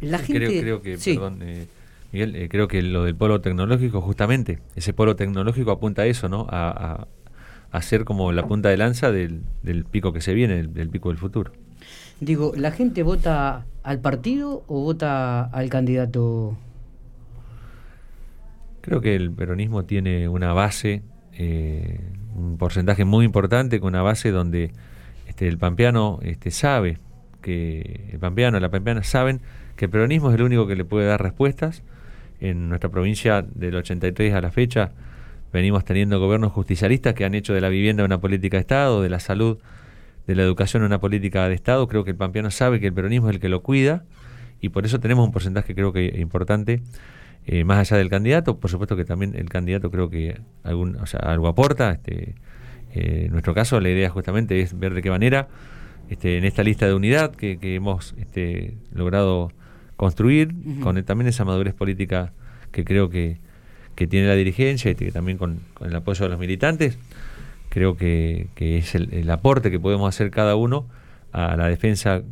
La 0.00 0.18
gente, 0.18 0.60
creo, 0.60 0.82
que, 0.82 0.98
perdón, 0.98 1.38
eh, 1.42 1.66
Miguel, 2.12 2.36
eh, 2.36 2.48
creo 2.48 2.68
que 2.68 2.82
lo 2.82 3.04
del 3.04 3.14
polo 3.14 3.40
tecnológico, 3.40 4.00
justamente, 4.00 4.60
ese 4.76 4.92
polo 4.92 5.16
tecnológico 5.16 5.70
apunta 5.70 6.02
a 6.02 6.06
eso, 6.06 6.28
¿no? 6.28 6.46
A, 6.48 7.06
a, 7.70 7.82
ser 7.82 8.04
como 8.04 8.32
la 8.32 8.46
punta 8.46 8.70
de 8.70 8.76
lanza 8.76 9.12
del, 9.12 9.42
pico 9.90 10.12
que 10.12 10.20
se 10.20 10.34
viene, 10.34 10.62
del, 10.62 10.88
pico 10.88 11.10
del 11.10 11.18
futuro. 11.18 11.52
Digo, 12.20 12.52
¿la 12.56 12.70
gente 12.70 13.02
vota 13.02 13.66
al 13.82 14.00
partido 14.00 14.64
o 14.66 14.82
vota 14.82 15.44
al 15.44 15.68
candidato? 15.68 16.56
Creo 18.80 19.00
que 19.00 19.14
el 19.14 19.30
peronismo 19.30 19.84
tiene 19.84 20.28
una 20.28 20.52
base, 20.52 21.02
eh, 21.34 22.00
un 22.34 22.56
porcentaje 22.58 23.04
muy 23.04 23.24
importante, 23.24 23.80
con 23.80 23.88
una 23.88 24.02
base 24.02 24.30
donde 24.30 24.72
este, 25.26 25.46
el 25.46 25.58
pampeano 25.58 26.18
este, 26.22 26.50
sabe 26.50 26.98
que 27.42 28.08
el 28.12 28.18
pampeano, 28.18 28.58
la 28.58 28.70
pampeana 28.70 29.02
saben 29.02 29.40
que 29.76 29.84
el 29.84 29.90
peronismo 29.90 30.30
es 30.30 30.34
el 30.34 30.42
único 30.42 30.66
que 30.66 30.74
le 30.74 30.84
puede 30.84 31.06
dar 31.06 31.22
respuestas 31.22 31.82
en 32.40 32.68
nuestra 32.68 32.90
provincia 32.90 33.42
del 33.42 33.76
83 33.76 34.34
a 34.34 34.40
la 34.40 34.50
fecha 34.50 34.92
venimos 35.52 35.84
teniendo 35.84 36.20
gobiernos 36.20 36.52
justicialistas 36.52 37.14
que 37.14 37.24
han 37.24 37.34
hecho 37.34 37.54
de 37.54 37.60
la 37.60 37.68
vivienda 37.68 38.04
una 38.04 38.20
política 38.20 38.56
de 38.56 38.62
Estado, 38.62 39.02
de 39.02 39.08
la 39.08 39.20
salud, 39.20 39.58
de 40.28 40.36
la 40.36 40.42
educación 40.44 40.84
una 40.84 41.00
política 41.00 41.48
de 41.48 41.56
Estado. 41.56 41.88
Creo 41.88 42.04
que 42.04 42.12
el 42.12 42.16
pampeano 42.16 42.52
sabe 42.52 42.78
que 42.78 42.86
el 42.86 42.92
peronismo 42.92 43.28
es 43.28 43.34
el 43.34 43.40
que 43.40 43.48
lo 43.48 43.62
cuida 43.62 44.04
y 44.60 44.68
por 44.68 44.86
eso 44.86 45.00
tenemos 45.00 45.26
un 45.26 45.32
porcentaje 45.32 45.74
creo 45.74 45.92
que 45.92 46.14
importante 46.18 46.82
eh, 47.46 47.64
más 47.64 47.78
allá 47.78 47.96
del 47.96 48.10
candidato. 48.10 48.60
Por 48.60 48.70
supuesto 48.70 48.94
que 48.94 49.04
también 49.04 49.34
el 49.34 49.48
candidato 49.48 49.90
creo 49.90 50.08
que 50.08 50.40
algún, 50.62 50.96
o 50.96 51.06
sea, 51.06 51.20
algo 51.20 51.48
aporta. 51.48 51.92
Este, 51.92 52.36
eh, 52.92 53.24
en 53.26 53.32
nuestro 53.32 53.54
caso 53.54 53.80
la 53.80 53.88
idea 53.88 54.10
justamente 54.10 54.60
es 54.60 54.78
ver 54.78 54.94
de 54.94 55.02
qué 55.02 55.10
manera 55.10 55.48
este, 56.10 56.38
en 56.38 56.44
esta 56.44 56.62
lista 56.62 56.86
de 56.86 56.94
unidad 56.94 57.34
que, 57.34 57.58
que 57.58 57.74
hemos 57.74 58.14
este, 58.18 58.76
logrado 58.92 59.50
construir, 59.96 60.54
con 60.80 61.02
también 61.02 61.26
esa 61.26 61.44
madurez 61.44 61.74
política 61.74 62.32
que 62.70 62.84
creo 62.84 63.10
que, 63.10 63.38
tiene 64.08 64.28
la 64.28 64.34
dirigencia 64.34 64.92
y 64.92 64.94
que 64.94 65.10
también 65.10 65.38
con, 65.38 65.58
el 65.84 65.96
apoyo 65.96 66.24
de 66.24 66.28
los 66.28 66.38
militantes, 66.38 66.96
creo 67.78 67.96
que, 67.96 68.48
es 68.56 68.94
el, 68.96 69.30
aporte 69.30 69.70
que 69.70 69.78
podemos 69.78 70.08
hacer 70.08 70.32
cada 70.32 70.56
uno 70.56 70.86
a 71.30 71.56
la 71.56 71.68
defensa 71.68 72.22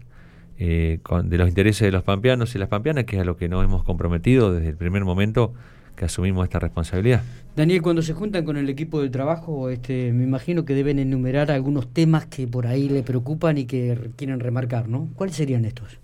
eh, 0.59 0.99
de 1.25 1.39
los 1.39 1.49
intereses 1.49 1.87
de 1.87 1.93
los 1.93 2.03
pampeanos 2.03 2.55
y 2.57 2.59
las 2.59 2.69
pampeanas, 2.69 3.05
que 3.05 3.17
es 3.17 3.23
a 3.23 3.25
lo 3.25 3.37
que 3.37 3.49
nos 3.49 3.65
hemos 3.65 3.85
comprometido 3.85 4.53
desde 4.53 4.71
el 4.71 4.77
primer 4.77 5.05
momento 5.05 5.55
que 5.95 6.05
asumimos 6.05 6.45
esta 6.45 6.59
responsabilidad. 6.59 7.23
Daniel, 7.55 7.81
cuando 7.81 8.03
se 8.03 8.13
juntan 8.13 8.45
con 8.45 8.57
el 8.57 8.69
equipo 8.69 9.01
de 9.01 9.09
trabajo, 9.09 9.71
este, 9.71 10.13
me 10.13 10.25
imagino 10.25 10.65
que 10.65 10.75
deben 10.75 10.99
enumerar 10.99 11.53
algunos 11.53 11.93
temas 11.93 12.27
que 12.27 12.49
por 12.49 12.67
ahí 12.67 12.89
le 12.89 13.05
preocupan 13.05 13.57
y 13.57 13.67
que 13.67 14.11
quieren 14.17 14.41
remarcar, 14.41 14.89
¿no? 14.89 15.09
¿Cuáles 15.15 15.37
serían 15.37 15.65
estos? 15.65 15.99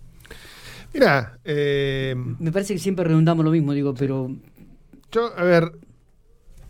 Mira, 0.94 1.38
eh, 1.44 2.14
me 2.38 2.52
parece 2.52 2.74
que 2.74 2.80
siempre 2.80 3.04
redundamos 3.04 3.44
lo 3.44 3.50
mismo, 3.50 3.72
digo, 3.72 3.92
pero... 3.92 4.30
Yo, 5.10 5.36
a 5.36 5.42
ver, 5.42 5.72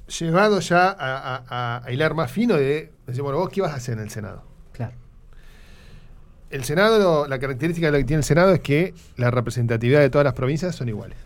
llevado 0.07 0.61
ya 0.61 0.97
a, 0.99 1.83
hilar 1.91 2.15
más 2.15 2.31
fino 2.31 2.57
de 2.57 2.93
decir, 3.07 3.23
bueno, 3.23 3.39
vos 3.39 3.51
qué 3.51 3.61
vas 3.61 3.73
a 3.73 3.77
hacer 3.77 3.95
en 3.99 4.05
el 4.05 4.11
Senado. 4.11 4.45
Claro. 4.73 4.95
El 6.51 6.65
Senado, 6.65 7.27
la 7.29 7.39
característica 7.39 7.87
de 7.87 7.93
lo 7.93 7.99
que 7.99 8.05
tiene 8.05 8.19
el 8.19 8.25
Senado 8.25 8.53
es 8.53 8.61
que 8.61 8.95
la 9.17 9.31
representatividad 9.31 10.01
de 10.01 10.11
todas 10.11 10.25
las 10.25 10.35
provincias 10.35 10.75
son 10.75 10.89
iguales. 10.89 11.19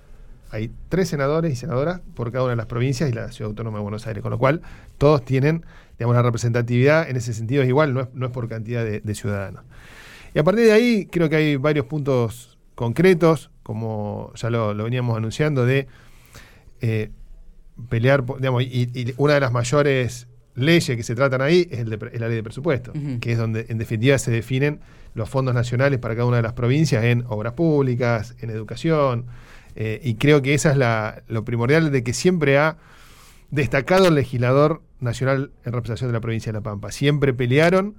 Hay 0.50 0.70
tres 0.88 1.08
senadores 1.08 1.52
y 1.52 1.56
senadoras 1.56 2.00
por 2.14 2.30
cada 2.30 2.44
una 2.44 2.52
de 2.52 2.56
las 2.56 2.66
provincias 2.66 3.10
y 3.10 3.12
la 3.12 3.32
Ciudad 3.32 3.50
Autónoma 3.50 3.78
de 3.78 3.82
Buenos 3.82 4.06
Aires, 4.06 4.22
con 4.22 4.30
lo 4.30 4.38
cual 4.38 4.62
todos 4.96 5.24
tienen, 5.24 5.66
digamos, 5.98 6.14
la 6.14 6.22
representatividad 6.22 7.10
en 7.10 7.16
ese 7.16 7.34
sentido 7.34 7.62
es 7.62 7.68
igual, 7.68 7.92
no 7.92 8.02
es, 8.02 8.08
no 8.14 8.26
es 8.26 8.32
por 8.32 8.48
cantidad 8.48 8.84
de 8.84 9.14
ciudadanos. 9.14 9.64
Y 10.36 10.38
a 10.38 10.44
partir 10.44 10.66
de 10.66 10.72
ahí 10.72 11.06
creo 11.06 11.30
que 11.30 11.36
hay 11.36 11.56
varios 11.56 11.86
puntos 11.86 12.58
concretos, 12.74 13.50
como 13.62 14.32
ya 14.34 14.50
lo, 14.50 14.74
veníamos 14.76 15.16
anunciando, 15.16 15.64
de 15.64 15.88
eh, 16.82 17.10
pelear, 17.88 18.24
digamos, 18.38 18.62
y, 18.62 19.14
una 19.16 19.34
de 19.34 19.40
las 19.40 19.52
mayores 19.52 20.28
leyes 20.54 20.96
que 20.96 21.02
se 21.02 21.14
tratan 21.14 21.42
ahí 21.42 21.68
es, 21.70 21.86
la 21.86 22.28
ley 22.28 22.36
de 22.36 22.42
presupuesto, 22.42 22.92
que 23.20 23.32
es 23.32 23.38
donde 23.38 23.66
en 23.68 23.78
definitiva 23.78 24.18
se 24.18 24.30
definen 24.30 24.80
los 25.14 25.28
fondos 25.28 25.54
nacionales 25.54 25.98
para 25.98 26.14
cada 26.14 26.26
una 26.26 26.38
de 26.38 26.42
las 26.42 26.54
provincias 26.54 27.04
en 27.04 27.24
obras 27.28 27.52
públicas, 27.52 28.34
en 28.40 28.50
educación, 28.50 29.26
eh, 29.74 30.00
y 30.02 30.14
creo 30.14 30.40
que 30.40 30.54
esa 30.54 30.70
es 30.70 30.78
la, 30.78 31.22
lo 31.28 31.44
primordial 31.44 31.90
de 31.92 32.02
que 32.02 32.14
siempre 32.14 32.58
ha 32.58 32.78
destacado 33.50 34.08
el 34.08 34.14
legislador 34.14 34.82
nacional 35.00 35.52
en 35.64 35.72
representación 35.72 36.08
de 36.08 36.14
la 36.14 36.20
provincia 36.20 36.50
de 36.50 36.58
La 36.58 36.62
Pampa. 36.62 36.90
Siempre 36.90 37.34
pelearon 37.34 37.94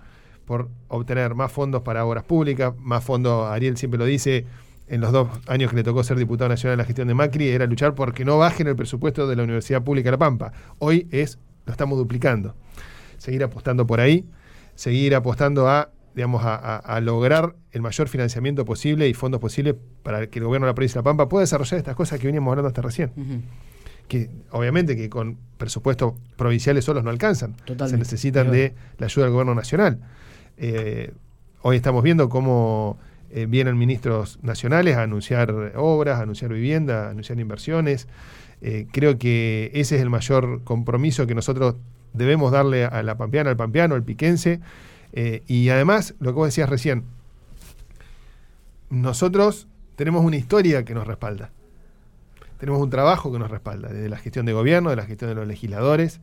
por 0.45 0.69
obtener 0.87 1.35
más 1.35 1.51
fondos 1.51 1.83
para 1.83 2.05
obras 2.05 2.23
públicas, 2.23 2.73
más 2.79 3.03
fondos, 3.03 3.49
Ariel 3.49 3.77
siempre 3.77 3.97
lo 3.99 4.05
dice, 4.05 4.45
en 4.87 5.01
los 5.01 5.11
dos 5.11 5.29
años 5.47 5.69
que 5.69 5.75
le 5.77 5.83
tocó 5.83 6.03
ser 6.03 6.17
diputado 6.17 6.49
nacional 6.49 6.73
en 6.73 6.77
la 6.79 6.85
gestión 6.85 7.07
de 7.07 7.13
Macri 7.13 7.49
era 7.49 7.65
luchar 7.65 7.93
porque 7.93 8.23
no 8.23 8.37
bajen 8.37 8.67
el 8.67 8.75
presupuesto 8.75 9.27
de 9.27 9.35
la 9.35 9.43
Universidad 9.43 9.83
Pública 9.83 10.07
de 10.07 10.11
La 10.11 10.17
Pampa. 10.17 10.53
Hoy 10.79 11.07
es, 11.11 11.39
lo 11.65 11.71
estamos 11.71 11.97
duplicando. 11.97 12.55
seguir 13.17 13.43
apostando 13.43 13.85
por 13.85 13.99
ahí, 13.99 14.25
seguir 14.75 15.15
apostando 15.15 15.67
a, 15.67 15.89
digamos, 16.15 16.41
a, 16.45 16.99
lograr 17.01 17.55
el 17.71 17.81
mayor 17.81 18.07
financiamiento 18.07 18.63
posible 18.63 19.09
y 19.09 19.13
fondos 19.13 19.41
posibles 19.41 19.75
para 20.03 20.27
que 20.27 20.39
el 20.39 20.45
gobierno 20.45 20.67
de 20.67 20.71
la 20.71 20.75
provincia 20.75 20.99
de 20.99 21.03
La 21.03 21.11
Pampa 21.11 21.27
pueda 21.27 21.41
desarrollar 21.41 21.79
estas 21.79 21.95
cosas 21.95 22.19
que 22.19 22.27
veníamos 22.27 22.51
hablando 22.51 22.67
hasta 22.67 22.81
recién. 22.81 23.11
Que 24.07 24.29
obviamente 24.51 24.95
que 24.95 25.09
con 25.09 25.37
presupuestos 25.57 26.13
provinciales 26.37 26.85
solos 26.85 27.03
no 27.03 27.09
alcanzan. 27.09 27.55
Se 27.87 27.97
necesitan 27.97 28.51
de 28.51 28.73
la 28.99 29.07
ayuda 29.07 29.25
del 29.25 29.33
gobierno 29.33 29.53
nacional. 29.53 29.99
Eh, 30.57 31.11
hoy 31.61 31.75
estamos 31.75 32.03
viendo 32.03 32.29
cómo 32.29 32.97
eh, 33.29 33.45
vienen 33.45 33.77
ministros 33.77 34.39
nacionales 34.41 34.95
a 34.95 35.03
anunciar 35.03 35.73
obras, 35.75 36.19
a 36.19 36.23
anunciar 36.23 36.53
vivienda, 36.53 37.07
a 37.07 37.09
anunciar 37.09 37.39
inversiones. 37.39 38.07
Eh, 38.61 38.87
creo 38.91 39.17
que 39.17 39.69
ese 39.73 39.97
es 39.97 40.01
el 40.01 40.09
mayor 40.09 40.63
compromiso 40.63 41.27
que 41.27 41.35
nosotros 41.35 41.75
debemos 42.13 42.51
darle 42.51 42.85
a 42.85 43.03
la 43.03 43.17
pampeana, 43.17 43.49
al 43.49 43.57
pampeano, 43.57 43.95
al 43.95 44.03
piquense. 44.03 44.61
Eh, 45.11 45.43
y 45.47 45.69
además, 45.69 46.15
lo 46.19 46.31
que 46.31 46.35
vos 46.35 46.47
decías 46.47 46.69
recién, 46.69 47.03
nosotros 48.89 49.67
tenemos 49.97 50.23
una 50.23 50.37
historia 50.37 50.85
que 50.85 50.93
nos 50.93 51.05
respalda. 51.05 51.51
Tenemos 52.59 52.81
un 52.81 52.89
trabajo 52.89 53.31
que 53.31 53.39
nos 53.39 53.51
respalda, 53.51 53.89
desde 53.89 54.07
la 54.07 54.17
gestión 54.17 54.45
de 54.45 54.53
gobierno, 54.53 54.89
de 54.89 54.95
la 54.95 55.05
gestión 55.05 55.29
de 55.29 55.35
los 55.35 55.47
legisladores. 55.47 56.21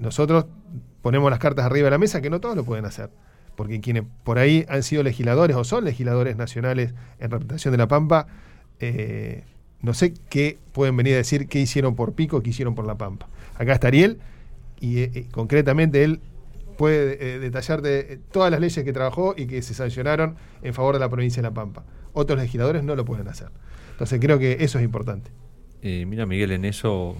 nosotros 0.00 0.46
ponemos 1.02 1.30
las 1.30 1.38
cartas 1.38 1.66
arriba 1.66 1.84
de 1.84 1.90
la 1.90 1.98
mesa, 1.98 2.22
que 2.22 2.30
no 2.30 2.40
todos 2.40 2.56
lo 2.56 2.64
pueden 2.64 2.86
hacer 2.86 3.10
porque 3.56 3.80
quienes 3.80 4.04
por 4.22 4.38
ahí 4.38 4.64
han 4.68 4.82
sido 4.82 5.02
legisladores 5.02 5.56
o 5.56 5.64
son 5.64 5.84
legisladores 5.84 6.36
nacionales 6.36 6.92
en 7.18 7.30
representación 7.30 7.72
de 7.72 7.78
La 7.78 7.88
Pampa, 7.88 8.28
eh, 8.78 9.44
no 9.80 9.94
sé 9.94 10.14
qué 10.28 10.58
pueden 10.72 10.96
venir 10.96 11.14
a 11.14 11.16
decir 11.18 11.48
qué 11.48 11.58
hicieron 11.60 11.96
por 11.96 12.12
Pico, 12.14 12.42
qué 12.42 12.50
hicieron 12.50 12.74
por 12.74 12.86
La 12.86 12.96
Pampa. 12.96 13.28
Acá 13.56 13.72
está 13.72 13.88
Ariel 13.88 14.18
y 14.80 14.98
eh, 14.98 15.10
eh, 15.14 15.26
concretamente 15.30 16.04
él 16.04 16.20
puede 16.76 17.38
detallarte 17.38 18.20
todas 18.30 18.50
las 18.50 18.60
leyes 18.60 18.84
que 18.84 18.92
trabajó 18.92 19.34
y 19.34 19.46
que 19.46 19.62
se 19.62 19.72
sancionaron 19.72 20.36
en 20.62 20.74
favor 20.74 20.94
de 20.94 21.00
la 21.00 21.08
provincia 21.08 21.40
de 21.42 21.48
La 21.48 21.54
Pampa. 21.54 21.84
Otros 22.12 22.38
legisladores 22.38 22.84
no 22.84 22.94
lo 22.94 23.06
pueden 23.06 23.28
hacer. 23.28 23.48
Entonces 23.92 24.20
creo 24.20 24.38
que 24.38 24.58
eso 24.60 24.78
es 24.78 24.84
importante. 24.84 25.30
mira 25.82 26.26
Miguel, 26.26 26.52
en 26.52 26.66
eso 26.66 27.16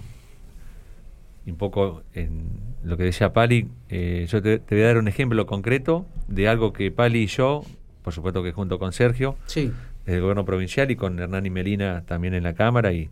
un 1.51 1.57
poco 1.57 2.03
en 2.13 2.49
lo 2.83 2.97
que 2.97 3.03
decía 3.03 3.33
Pali, 3.33 3.67
eh, 3.89 4.25
yo 4.29 4.41
te, 4.41 4.61
voy 4.69 4.81
a 4.81 4.87
dar 4.87 4.97
un 4.97 5.07
ejemplo 5.07 5.45
concreto 5.45 6.05
de 6.27 6.47
algo 6.47 6.73
que 6.73 6.91
Pali 6.91 7.23
y 7.23 7.27
yo, 7.27 7.63
por 8.03 8.13
supuesto 8.13 8.43
que 8.43 8.51
junto 8.51 8.79
con 8.79 8.93
Sergio, 8.93 9.37
sí. 9.45 9.71
desde 10.05 10.17
el 10.17 10.21
gobierno 10.21 10.45
provincial 10.45 10.91
y 10.91 10.95
con 10.95 11.19
Hernán 11.19 11.45
y 11.45 11.49
Melina 11.49 12.03
también 12.05 12.33
en 12.33 12.43
la 12.43 12.53
Cámara 12.53 12.93
y 12.93 13.09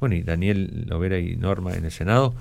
bueno 0.00 0.14
y 0.14 0.22
Daniel 0.22 0.86
Lovera 0.86 1.18
y 1.18 1.36
Norma 1.36 1.74
en 1.74 1.84
el 1.84 1.90
Senado, 1.90 2.34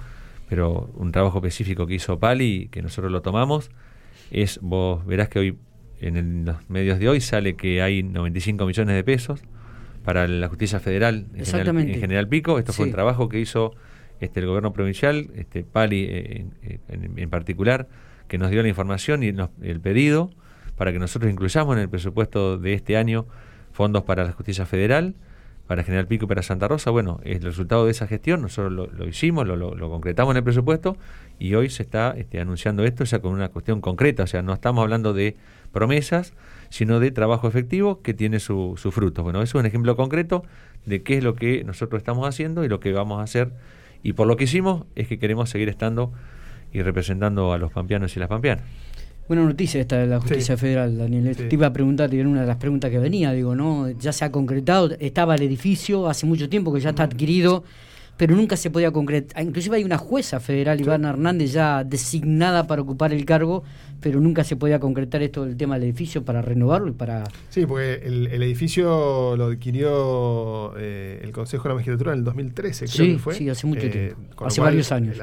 pero 0.50 0.90
un 0.96 1.12
trabajo 1.12 1.38
específico 1.38 1.88
que 1.88 1.96
hizo 1.96 2.20
Pali 2.20 2.68
que 2.72 2.82
nosotros 2.82 3.12
lo 3.12 3.22
tomamos 3.22 3.72
es, 4.32 4.60
vos 4.62 5.06
verás 5.06 5.30
que 5.30 5.40
hoy 5.40 5.58
en 6.00 6.46
los 6.46 6.70
medios 6.70 7.00
de 7.00 7.10
hoy 7.10 7.22
sale 7.22 7.56
que 7.56 7.82
hay 7.82 8.02
95 8.02 8.66
millones 8.66 8.96
de 8.96 9.04
pesos 9.04 9.42
para 10.04 10.28
la 10.28 10.48
justicia 10.48 10.80
federal 10.80 11.28
en, 11.36 11.46
general, 11.46 12.28
Pico, 12.28 12.58
esto 12.58 12.74
fue 12.74 12.86
un 12.88 12.92
trabajo 12.92 13.30
que 13.30 13.40
hizo 13.40 13.76
este, 14.22 14.40
el 14.40 14.46
gobierno 14.46 14.72
provincial, 14.72 15.30
este, 15.36 15.64
Pali 15.64 16.06
eh, 16.10 16.46
en, 16.88 17.30
particular, 17.30 17.88
que 18.28 18.38
nos 18.38 18.50
dio 18.52 18.62
la 18.62 18.70
información 18.70 19.24
y 19.24 19.28
el 19.28 19.80
pedido 19.82 20.32
para 20.78 20.92
que 20.92 21.00
nosotros 21.00 21.32
incluyamos 21.32 21.76
en 21.76 21.84
el 21.84 21.90
presupuesto 21.90 22.58
de 22.58 22.74
este 22.74 22.98
año 22.98 23.28
fondos 23.72 24.04
para 24.04 24.24
la 24.24 24.32
justicia 24.32 24.66
federal, 24.66 25.16
para 25.68 25.84
General 25.84 26.08
Pico 26.08 26.26
y 26.26 26.28
para 26.28 26.42
Santa 26.44 26.68
Rosa. 26.68 26.92
Bueno, 26.92 27.20
es 27.24 27.38
el 27.38 27.44
resultado 27.44 27.86
de 27.86 27.92
esa 27.92 28.08
gestión, 28.08 28.42
nosotros 28.42 28.72
lo, 28.72 29.08
hicimos, 29.08 29.48
lo, 29.48 29.90
concretamos 29.90 30.32
en 30.32 30.38
el 30.38 30.44
presupuesto 30.44 30.98
y 31.40 31.54
hoy 31.56 31.70
se 31.70 31.84
está 31.84 32.14
este, 32.18 32.40
anunciando 32.40 32.84
esto 32.84 33.04
ya 33.04 33.20
con 33.20 33.34
una 33.34 33.50
cuestión 33.50 33.80
concreta, 33.82 34.24
o 34.24 34.28
sea, 34.28 34.42
no 34.42 34.54
estamos 34.54 34.84
hablando 34.84 35.14
de 35.14 35.36
promesas, 35.72 36.34
sino 36.70 37.00
de 37.00 37.12
trabajo 37.12 37.48
efectivo 37.48 38.02
que 38.02 38.14
tiene 38.14 38.40
su, 38.40 38.74
su 38.78 38.92
fruto. 38.92 39.24
Bueno, 39.24 39.42
eso 39.42 39.58
es 39.58 39.62
un 39.62 39.66
ejemplo 39.66 39.96
concreto 39.96 40.44
de 40.86 41.04
qué 41.04 41.18
es 41.18 41.24
lo 41.24 41.36
que 41.36 41.64
nosotros 41.64 42.00
estamos 42.00 42.28
haciendo 42.28 42.64
y 42.66 42.70
lo 42.70 42.80
que 42.80 42.92
vamos 42.92 43.20
a 43.20 43.24
hacer 43.24 43.54
y 44.04 44.14
por 44.14 44.28
lo 44.28 44.38
que 44.38 44.46
hicimos 44.46 44.86
es 44.96 45.08
que 45.08 45.20
queremos 45.20 45.50
seguir 45.50 45.70
estando 45.70 46.12
y 46.74 46.82
representando 46.82 47.54
a 47.54 47.58
los 47.58 47.72
pampeanos 47.72 48.16
y 48.16 48.20
las 48.20 48.30
pampeanas. 48.30 48.66
Buena 49.28 49.46
noticia 49.46 49.80
esta 49.80 49.98
de 49.98 50.08
la 50.08 50.20
justicia 50.20 50.58
federal, 50.58 50.98
Daniel. 50.98 51.36
Te 51.36 51.48
iba 51.54 51.68
a 51.68 51.74
preguntar, 51.74 52.14
y 52.14 52.20
era 52.20 52.28
una 52.28 52.42
de 52.42 52.48
las 52.48 52.58
preguntas 52.58 52.92
que 52.92 53.00
venía, 53.00 53.32
digo, 53.32 53.56
¿no? 53.56 53.90
Ya 53.92 54.12
se 54.12 54.26
ha 54.26 54.32
concretado, 54.32 54.90
estaba 55.00 55.36
el 55.36 55.44
edificio 55.44 56.10
hace 56.10 56.26
mucho 56.26 56.50
tiempo 56.50 56.74
que 56.74 56.82
ya 56.82 56.90
está 56.90 57.04
adquirido 57.04 57.64
pero 58.22 58.36
nunca 58.36 58.56
se 58.56 58.70
podía 58.70 58.92
concretar. 58.92 59.42
Inclusive 59.42 59.78
hay 59.78 59.84
una 59.84 59.98
jueza 59.98 60.40
federal, 60.40 60.80
Iván 60.80 61.06
Hernández, 61.06 61.54
ya 61.54 61.84
designada 61.84 62.68
para 62.68 62.84
ocupar 62.84 63.12
el 63.14 63.26
cargo, 63.26 63.64
pero 64.00 64.22
nunca 64.22 64.44
se 64.44 64.56
podía 64.56 64.80
concretar 64.80 65.24
esto 65.24 65.44
del 65.44 65.58
tema 65.58 65.74
del 65.80 65.86
edificio 65.86 66.24
para 66.24 66.44
renovarlo 66.44 66.90
y 66.90 66.92
para... 66.92 67.24
Sí, 67.50 67.66
porque 67.66 67.96
el, 68.04 68.28
edificio 68.44 69.36
lo 69.36 69.46
adquirió 69.46 70.74
eh, 70.78 71.20
el 71.24 71.32
Consejo 71.32 71.64
de 71.64 71.70
la 71.70 71.74
Magistratura 71.74 72.14
en 72.14 72.20
el 72.20 72.24
2013, 72.26 72.86
creo 72.86 73.08
que 73.08 73.18
fue. 73.18 73.34
Sí, 73.34 73.50
hace 73.50 73.66
mucho 73.66 73.88
eh, 73.88 73.90
tiempo, 73.90 74.46
hace 74.46 74.62
varios 74.62 74.92
años. 74.92 75.18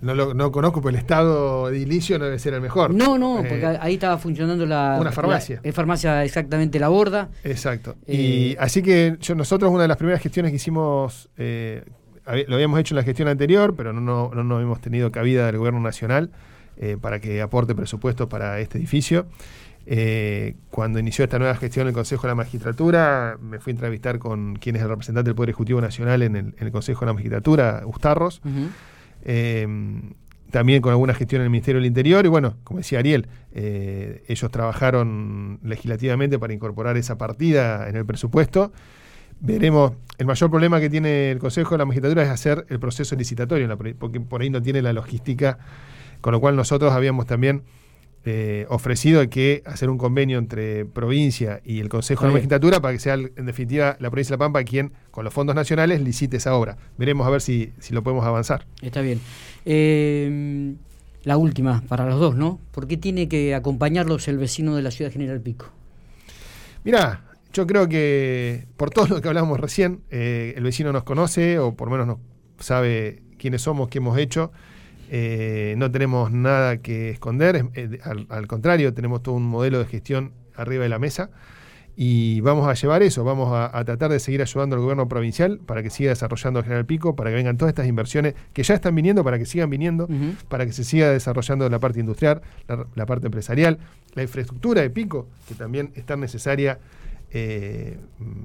no 0.00 0.14
lo 0.14 0.32
no 0.32 0.50
conozco, 0.52 0.80
pero 0.80 0.96
el 0.96 1.02
estado 1.02 1.68
edilicio 1.68 2.18
no 2.18 2.24
debe 2.24 2.38
ser 2.38 2.54
el 2.54 2.62
mejor. 2.62 2.94
No, 2.94 3.18
no, 3.18 3.40
eh, 3.40 3.46
porque 3.46 3.66
ahí 3.78 3.92
estaba 3.92 4.16
funcionando 4.16 4.64
la... 4.64 4.96
Una 4.98 5.12
farmacia. 5.12 5.60
La, 5.62 5.72
farmacia 5.74 6.24
exactamente 6.24 6.78
La 6.78 6.88
Borda. 6.88 7.28
Exacto. 7.44 7.96
y 8.08 8.56
así 8.58 8.82
que 8.82 9.18
yo, 9.20 9.34
nosotros 9.34 9.70
una 9.70 9.82
de 9.82 9.88
las 9.88 9.98
primeras 9.98 10.22
gestiones 10.22 10.50
que 10.50 10.56
hicimos 10.56 11.28
lo 12.26 12.54
habíamos 12.54 12.78
hecho 12.78 12.94
en 12.94 12.96
la 12.96 13.02
gestión 13.02 13.28
anterior, 13.28 13.74
pero 13.76 13.92
no, 13.92 14.00
no, 14.00 14.44
no 14.44 14.60
hemos 14.60 14.80
tenido 14.80 15.10
cabida 15.10 15.46
del 15.46 15.58
gobierno 15.58 15.80
nacional 15.80 16.30
eh, 16.78 16.96
para 17.00 17.20
que 17.20 17.42
aporte 17.42 17.74
presupuesto 17.74 18.28
para 18.28 18.58
este 18.60 18.78
edificio. 18.78 19.26
Eh, 19.84 20.54
cuando 20.70 20.98
inició 20.98 21.24
esta 21.24 21.38
nueva 21.38 21.54
gestión 21.56 21.88
el 21.88 21.92
Consejo 21.92 22.22
de 22.22 22.28
la 22.28 22.34
Magistratura, 22.34 23.36
me 23.40 23.58
fui 23.58 23.72
a 23.72 23.74
entrevistar 23.74 24.18
con 24.18 24.56
quien 24.56 24.76
es 24.76 24.82
el 24.82 24.88
representante 24.88 25.28
del 25.28 25.34
Poder 25.34 25.50
Ejecutivo 25.50 25.80
Nacional 25.80 26.22
en 26.22 26.54
el, 26.56 26.72
Consejo 26.72 27.00
de 27.00 27.06
la 27.06 27.12
Magistratura, 27.12 27.82
Gustarros. 27.84 28.40
Eh, 29.24 29.66
también 30.50 30.82
con 30.82 30.92
alguna 30.92 31.14
gestión 31.14 31.40
en 31.40 31.44
el 31.44 31.50
Ministerio 31.50 31.80
del 31.80 31.86
Interior 31.86 32.24
y 32.26 32.28
bueno, 32.28 32.56
como 32.62 32.78
decía 32.78 32.98
Ariel, 32.98 33.26
ellos 33.52 34.50
trabajaron 34.50 35.60
legislativamente 35.62 36.38
para 36.38 36.52
incorporar 36.52 36.96
esa 36.98 37.16
partida 37.16 37.88
en 37.88 37.96
el 37.96 38.04
presupuesto 38.04 38.70
veremos. 39.42 39.92
El 40.18 40.26
mayor 40.26 40.50
problema 40.50 40.80
que 40.80 40.88
tiene 40.88 41.32
el 41.32 41.38
Consejo 41.38 41.70
de 41.70 41.78
la 41.78 41.84
Magistratura 41.84 42.22
es 42.22 42.28
hacer 42.28 42.64
el 42.68 42.78
proceso 42.78 43.16
licitatorio, 43.16 43.68
porque 43.98 44.20
por 44.20 44.40
ahí 44.40 44.50
no 44.50 44.62
tiene 44.62 44.80
la 44.80 44.92
logística, 44.92 45.58
con 46.20 46.32
lo 46.32 46.40
cual 46.40 46.54
nosotros 46.54 46.92
habíamos 46.92 47.26
también 47.26 47.64
eh, 48.24 48.66
ofrecido 48.68 49.28
que 49.28 49.62
hacer 49.66 49.90
un 49.90 49.98
convenio 49.98 50.38
entre 50.38 50.84
provincia 50.84 51.60
y 51.64 51.80
el 51.80 51.88
Consejo 51.88 52.22
de 52.22 52.28
la 52.28 52.34
Magistratura 52.34 52.80
para 52.80 52.94
que 52.94 53.00
sea, 53.00 53.14
en 53.14 53.46
definitiva, 53.46 53.96
la 53.98 54.10
provincia 54.10 54.36
de 54.36 54.38
La 54.38 54.46
Pampa 54.46 54.62
quien, 54.62 54.92
con 55.10 55.24
los 55.24 55.34
fondos 55.34 55.56
nacionales, 55.56 56.00
licite 56.00 56.36
esa 56.36 56.54
obra. 56.54 56.76
Veremos 56.96 57.26
a 57.26 57.30
ver 57.30 57.40
si, 57.40 57.72
si 57.80 57.92
lo 57.92 58.04
podemos 58.04 58.24
avanzar. 58.24 58.64
Está 58.80 59.00
bien. 59.00 59.20
Eh, 59.64 60.74
la 61.24 61.36
última, 61.36 61.82
para 61.88 62.06
los 62.06 62.20
dos, 62.20 62.36
¿no? 62.36 62.60
¿Por 62.70 62.86
qué 62.86 62.96
tiene 62.96 63.28
que 63.28 63.56
acompañarlos 63.56 64.28
el 64.28 64.38
vecino 64.38 64.76
de 64.76 64.82
la 64.82 64.92
ciudad 64.92 65.10
General 65.10 65.40
Pico? 65.40 65.66
Mira, 66.84 67.22
yo 67.52 67.66
creo 67.66 67.88
que 67.88 68.66
por 68.76 68.90
todo 68.90 69.06
lo 69.06 69.20
que 69.20 69.28
hablamos 69.28 69.60
recién, 69.60 70.00
eh, 70.10 70.54
el 70.56 70.64
vecino 70.64 70.92
nos 70.92 71.04
conoce 71.04 71.58
o 71.58 71.74
por 71.74 71.88
lo 71.88 71.92
menos 71.92 72.06
nos 72.06 72.18
sabe 72.64 73.22
quiénes 73.38 73.62
somos, 73.62 73.88
qué 73.88 73.98
hemos 73.98 74.18
hecho. 74.18 74.52
Eh, 75.10 75.74
no 75.76 75.90
tenemos 75.90 76.30
nada 76.30 76.78
que 76.78 77.10
esconder, 77.10 77.66
eh, 77.74 77.98
al, 78.02 78.46
contrario, 78.46 78.94
tenemos 78.94 79.22
todo 79.22 79.34
un 79.34 79.44
modelo 79.44 79.78
de 79.78 79.84
gestión 79.84 80.32
arriba 80.56 80.84
de 80.84 80.88
la 80.88 80.98
mesa 80.98 81.30
y 81.94 82.40
vamos 82.40 82.66
a 82.66 82.72
llevar 82.72 83.02
eso, 83.02 83.22
vamos 83.22 83.50
a, 83.52 83.84
tratar 83.84 84.10
de 84.10 84.18
seguir 84.18 84.40
ayudando 84.40 84.76
al 84.76 84.80
gobierno 84.80 85.08
provincial 85.08 85.58
para 85.58 85.82
que 85.82 85.90
siga 85.90 86.08
desarrollando 86.08 86.60
el 86.60 86.64
General 86.64 86.86
Pico, 86.86 87.14
para 87.14 87.28
que 87.28 87.36
vengan 87.36 87.58
todas 87.58 87.72
estas 87.72 87.86
inversiones 87.86 88.34
que 88.54 88.62
ya 88.62 88.74
están 88.74 88.94
viniendo, 88.94 89.22
para 89.22 89.38
que 89.38 89.44
sigan 89.44 89.68
viniendo, 89.68 90.08
para 90.48 90.64
que 90.64 90.72
se 90.72 90.84
siga 90.84 91.10
desarrollando 91.10 91.68
la 91.68 91.78
parte 91.78 92.00
industrial, 92.00 92.40
la, 92.66 92.86
la 92.94 93.04
parte 93.04 93.26
empresarial, 93.26 93.78
la 94.14 94.22
infraestructura 94.22 94.80
de 94.80 94.88
Pico, 94.88 95.28
que 95.46 95.54
también 95.54 95.92
es 95.94 96.06
tan 96.06 96.20
necesaria 96.20 96.78
eh, 97.34 97.98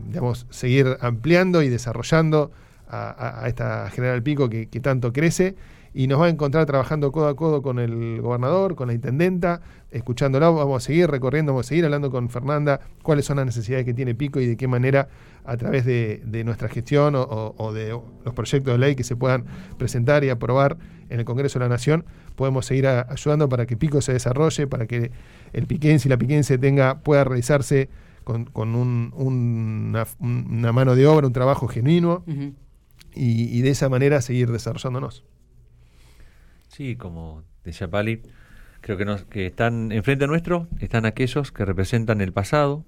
digamos, 0.07 0.47
seguir 0.49 0.97
ampliando 1.01 1.61
y 1.61 1.69
desarrollando 1.69 2.51
a, 2.89 3.43
esta 3.47 3.89
General 3.89 4.23
Pico 4.23 4.49
que, 4.49 4.65
tanto 4.81 5.11
crece 5.11 5.55
y 5.93 6.07
nos 6.07 6.21
va 6.21 6.27
a 6.27 6.29
encontrar 6.29 6.65
trabajando 6.65 7.11
codo 7.11 7.27
a 7.27 7.35
codo 7.35 7.61
con 7.61 7.79
el 7.79 8.21
gobernador, 8.21 8.75
con 8.75 8.87
la 8.87 8.93
intendenta, 8.93 9.61
escuchándolo, 9.91 10.53
vamos 10.53 10.83
a 10.83 10.85
seguir 10.85 11.09
recorriendo, 11.09 11.51
vamos 11.51 11.65
a 11.65 11.69
seguir 11.69 11.83
hablando 11.83 12.11
con 12.11 12.29
Fernanda 12.29 12.79
cuáles 13.03 13.25
son 13.25 13.37
las 13.37 13.45
necesidades 13.45 13.83
que 13.83 13.93
tiene 13.93 14.15
Pico 14.15 14.39
y 14.39 14.45
de 14.45 14.55
qué 14.55 14.67
manera 14.67 15.09
a 15.43 15.57
través 15.57 15.85
de, 15.85 16.21
nuestra 16.45 16.69
gestión 16.69 17.15
o, 17.17 17.73
de 17.73 17.89
los 17.89 18.33
proyectos 18.33 18.73
de 18.73 18.77
ley 18.77 18.95
que 18.95 19.03
se 19.03 19.15
puedan 19.15 19.45
presentar 19.77 20.23
y 20.23 20.29
aprobar 20.29 20.77
en 21.09 21.19
el 21.19 21.25
Congreso 21.25 21.59
de 21.59 21.65
la 21.65 21.69
Nación, 21.69 22.05
podemos 22.35 22.65
seguir 22.65 22.87
ayudando 22.87 23.49
para 23.49 23.65
que 23.65 23.75
Pico 23.75 23.99
se 23.99 24.13
desarrolle, 24.13 24.67
para 24.67 24.85
que 24.87 25.11
el 25.51 25.67
piquense 25.67 26.07
y 26.07 26.09
la 26.09 26.17
piquense 26.17 26.57
tenga, 26.57 26.99
pueda 26.99 27.23
realizarse 27.23 27.89
con, 28.27 28.75
una, 28.75 30.05
mano 30.73 30.95
de 30.95 31.07
obra, 31.07 31.27
un 31.27 31.33
trabajo 31.33 31.69
genuino 31.69 32.25
y, 33.13 33.61
de 33.61 33.69
esa 33.69 33.87
manera 33.87 34.21
seguir 34.21 34.51
desarrollándonos. 34.51 35.23
Sí, 36.67 36.97
como 36.97 37.43
decía 37.63 37.89
Pali, 37.89 38.21
creo 38.81 38.97
que, 38.97 39.05
nos, 39.05 39.23
que 39.23 39.45
están 39.45 39.93
enfrente 39.93 40.27
nuestro, 40.27 40.67
están 40.79 41.05
aquellos 41.05 41.53
que 41.53 41.63
representan 41.63 42.19
el 42.19 42.33
pasado, 42.33 42.83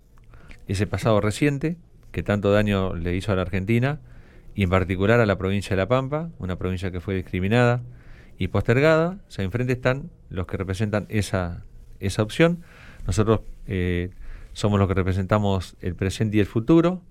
ese 0.68 0.88
pasado 0.88 1.22
reciente, 1.22 1.78
que 2.12 2.22
tanto 2.22 2.52
daño 2.52 2.94
le 2.94 3.16
hizo 3.16 3.32
a 3.32 3.36
la 3.36 3.44
Argentina, 3.44 4.02
y 4.56 4.64
en 4.64 4.70
particular 4.70 5.22
a 5.22 5.26
la 5.26 5.38
provincia 5.38 5.70
de 5.70 5.78
La 5.78 5.88
Pampa, 5.88 6.32
una 6.38 6.58
provincia 6.58 6.92
que 6.92 7.00
fue 7.00 7.16
discriminada 7.16 7.82
y 8.38 8.50
postergada. 8.50 9.20
O 9.28 9.32
sea, 9.32 9.46
enfrente 9.46 9.72
están 9.72 10.10
los 10.30 10.48
que 10.48 10.58
representan 10.58 11.06
esa, 11.08 11.64
esa 12.02 12.24
opción. 12.24 12.62
Nosotros 13.08 13.42
eh, 13.68 14.10
somos 14.60 14.80
los 14.80 14.88
que 14.88 14.94
representamos 14.94 15.76
el 15.82 15.96
presente 15.96 16.38
y 16.38 16.40
el 16.42 16.46
futuro. 16.46 17.02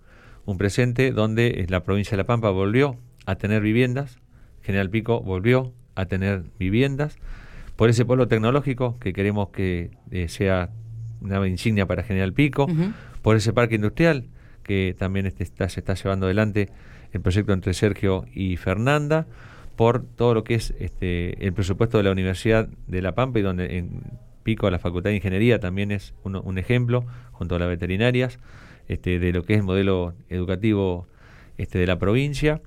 Un 0.44 0.58
presente 0.58 1.12
donde 1.12 1.66
la 1.68 1.82
provincia 1.82 2.12
de 2.12 2.18
La 2.18 2.26
Pampa 2.26 2.50
volvió 2.50 2.96
a 3.26 3.36
tener 3.36 3.62
viviendas, 3.62 4.18
General 4.62 4.90
Pico 4.90 5.20
volvió 5.20 5.72
a 5.94 6.06
tener 6.06 6.44
viviendas, 6.58 7.16
por 7.76 7.88
ese 7.88 8.04
polo 8.04 8.28
tecnológico 8.28 8.98
que 8.98 9.12
queremos 9.12 9.48
que 9.48 9.90
eh, 10.10 10.28
sea 10.28 10.70
una 11.20 11.46
insignia 11.46 11.86
para 11.86 12.02
General 12.02 12.32
Pico, 12.32 12.66
por 13.22 13.36
ese 13.36 13.52
parque 13.52 13.76
industrial 13.76 14.26
que 14.62 14.94
también 14.98 15.26
este 15.26 15.42
está, 15.42 15.68
se 15.68 15.80
está 15.80 15.94
llevando 15.94 16.26
adelante 16.26 16.68
el 17.12 17.22
proyecto 17.22 17.52
entre 17.52 17.72
Sergio 17.72 18.26
y 18.34 18.56
Fernanda, 18.56 19.26
por 19.76 20.04
todo 20.04 20.34
lo 20.34 20.44
que 20.44 20.54
es 20.54 20.74
este, 20.78 21.46
el 21.46 21.54
presupuesto 21.54 21.96
de 21.96 22.04
la 22.04 22.12
Universidad 22.12 22.68
de 22.86 23.00
La 23.00 23.14
Pampa 23.14 23.38
y 23.38 23.42
donde 23.42 23.78
en 23.78 24.02
Pico 24.48 24.70
la 24.70 24.78
Facultad 24.78 25.10
de 25.10 25.16
Ingeniería 25.16 25.60
también 25.60 25.92
es 25.92 26.14
un 26.22 26.56
ejemplo, 26.56 27.04
junto 27.32 27.56
a 27.56 27.58
las 27.58 27.68
veterinarias, 27.68 28.38
este, 28.88 29.18
de 29.18 29.30
lo 29.30 29.42
que 29.42 29.52
es 29.52 29.58
el 29.58 29.66
modelo 29.66 30.14
educativo 30.30 31.06
este, 31.58 31.78
de 31.78 31.86
la 31.86 31.98
provincia, 31.98 32.62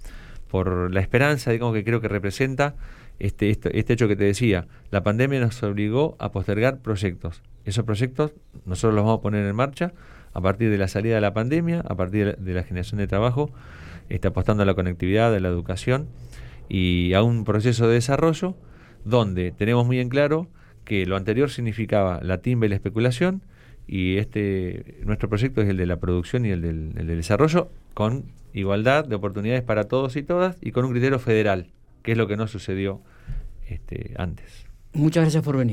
por 0.48 0.94
la 0.94 1.00
esperanza, 1.00 1.50
digamos, 1.50 1.74
que 1.74 1.84
creo 1.84 2.00
que 2.00 2.08
representa 2.08 2.76
este, 3.18 3.50
este, 3.50 3.80
este 3.80 3.94
hecho 3.94 4.08
que 4.08 4.16
te 4.16 4.26
decía. 4.26 4.68
La 4.92 5.02
pandemia 5.02 5.40
nos 5.40 5.64
obligó 5.64 6.16
a 6.20 6.32
postergar 6.32 6.82
proyectos. 6.82 7.42
Esos 7.66 7.84
proyectos 7.84 8.34
nosotros 8.68 8.94
los 8.94 9.04
vamos 9.04 9.18
a 9.18 9.22
poner 9.24 9.44
en 9.44 9.56
marcha 9.56 9.92
a 10.36 10.40
partir 10.40 10.70
de 10.70 10.78
la 10.78 10.88
salida 10.88 11.16
de 11.16 11.22
la 11.22 11.34
pandemia, 11.34 11.80
a 11.80 11.96
partir 11.96 12.38
de 12.38 12.54
la 12.54 12.62
generación 12.62 13.00
de 13.00 13.08
trabajo, 13.08 13.50
está 14.08 14.28
apostando 14.28 14.62
a 14.62 14.68
la 14.68 14.76
conectividad, 14.76 15.34
a 15.34 15.40
la 15.40 15.48
educación 15.48 16.10
y 16.70 17.14
a 17.14 17.24
un 17.24 17.44
proceso 17.44 17.88
de 17.88 17.96
desarrollo 17.96 18.56
donde 19.04 19.52
tenemos 19.52 19.88
muy 19.88 20.00
en 20.00 20.10
claro 20.10 20.48
que 20.84 21.06
lo 21.06 21.16
anterior 21.16 21.50
significaba 21.50 22.20
la 22.22 22.40
timba 22.40 22.66
y 22.66 22.70
la 22.70 22.76
especulación 22.76 23.42
y 23.88 24.18
este 24.18 25.00
nuestro 25.04 25.30
proyecto 25.30 25.62
es 25.62 25.70
el 25.70 25.78
de 25.78 25.86
la 25.86 25.98
producción 25.98 26.46
y 26.46 26.50
el 26.50 26.62
del, 26.62 27.08
desarrollo 27.08 27.70
con 27.94 28.26
igualdad 28.54 29.06
de 29.06 29.16
oportunidades 29.16 29.64
para 29.64 29.86
todos 29.86 30.16
y 30.16 30.24
todas 30.24 30.58
y 30.62 30.72
con 30.72 30.86
un 30.86 30.92
criterio 30.92 31.20
federal, 31.20 31.68
que 32.04 32.14
es 32.14 32.18
lo 32.18 32.28
que 32.28 32.38
no 32.38 32.48
sucedió 32.48 33.02
este, 33.68 34.14
antes. 34.18 34.66
Muchas 34.94 35.24
gracias 35.24 35.44
por 35.44 35.58
venir. 35.58 35.70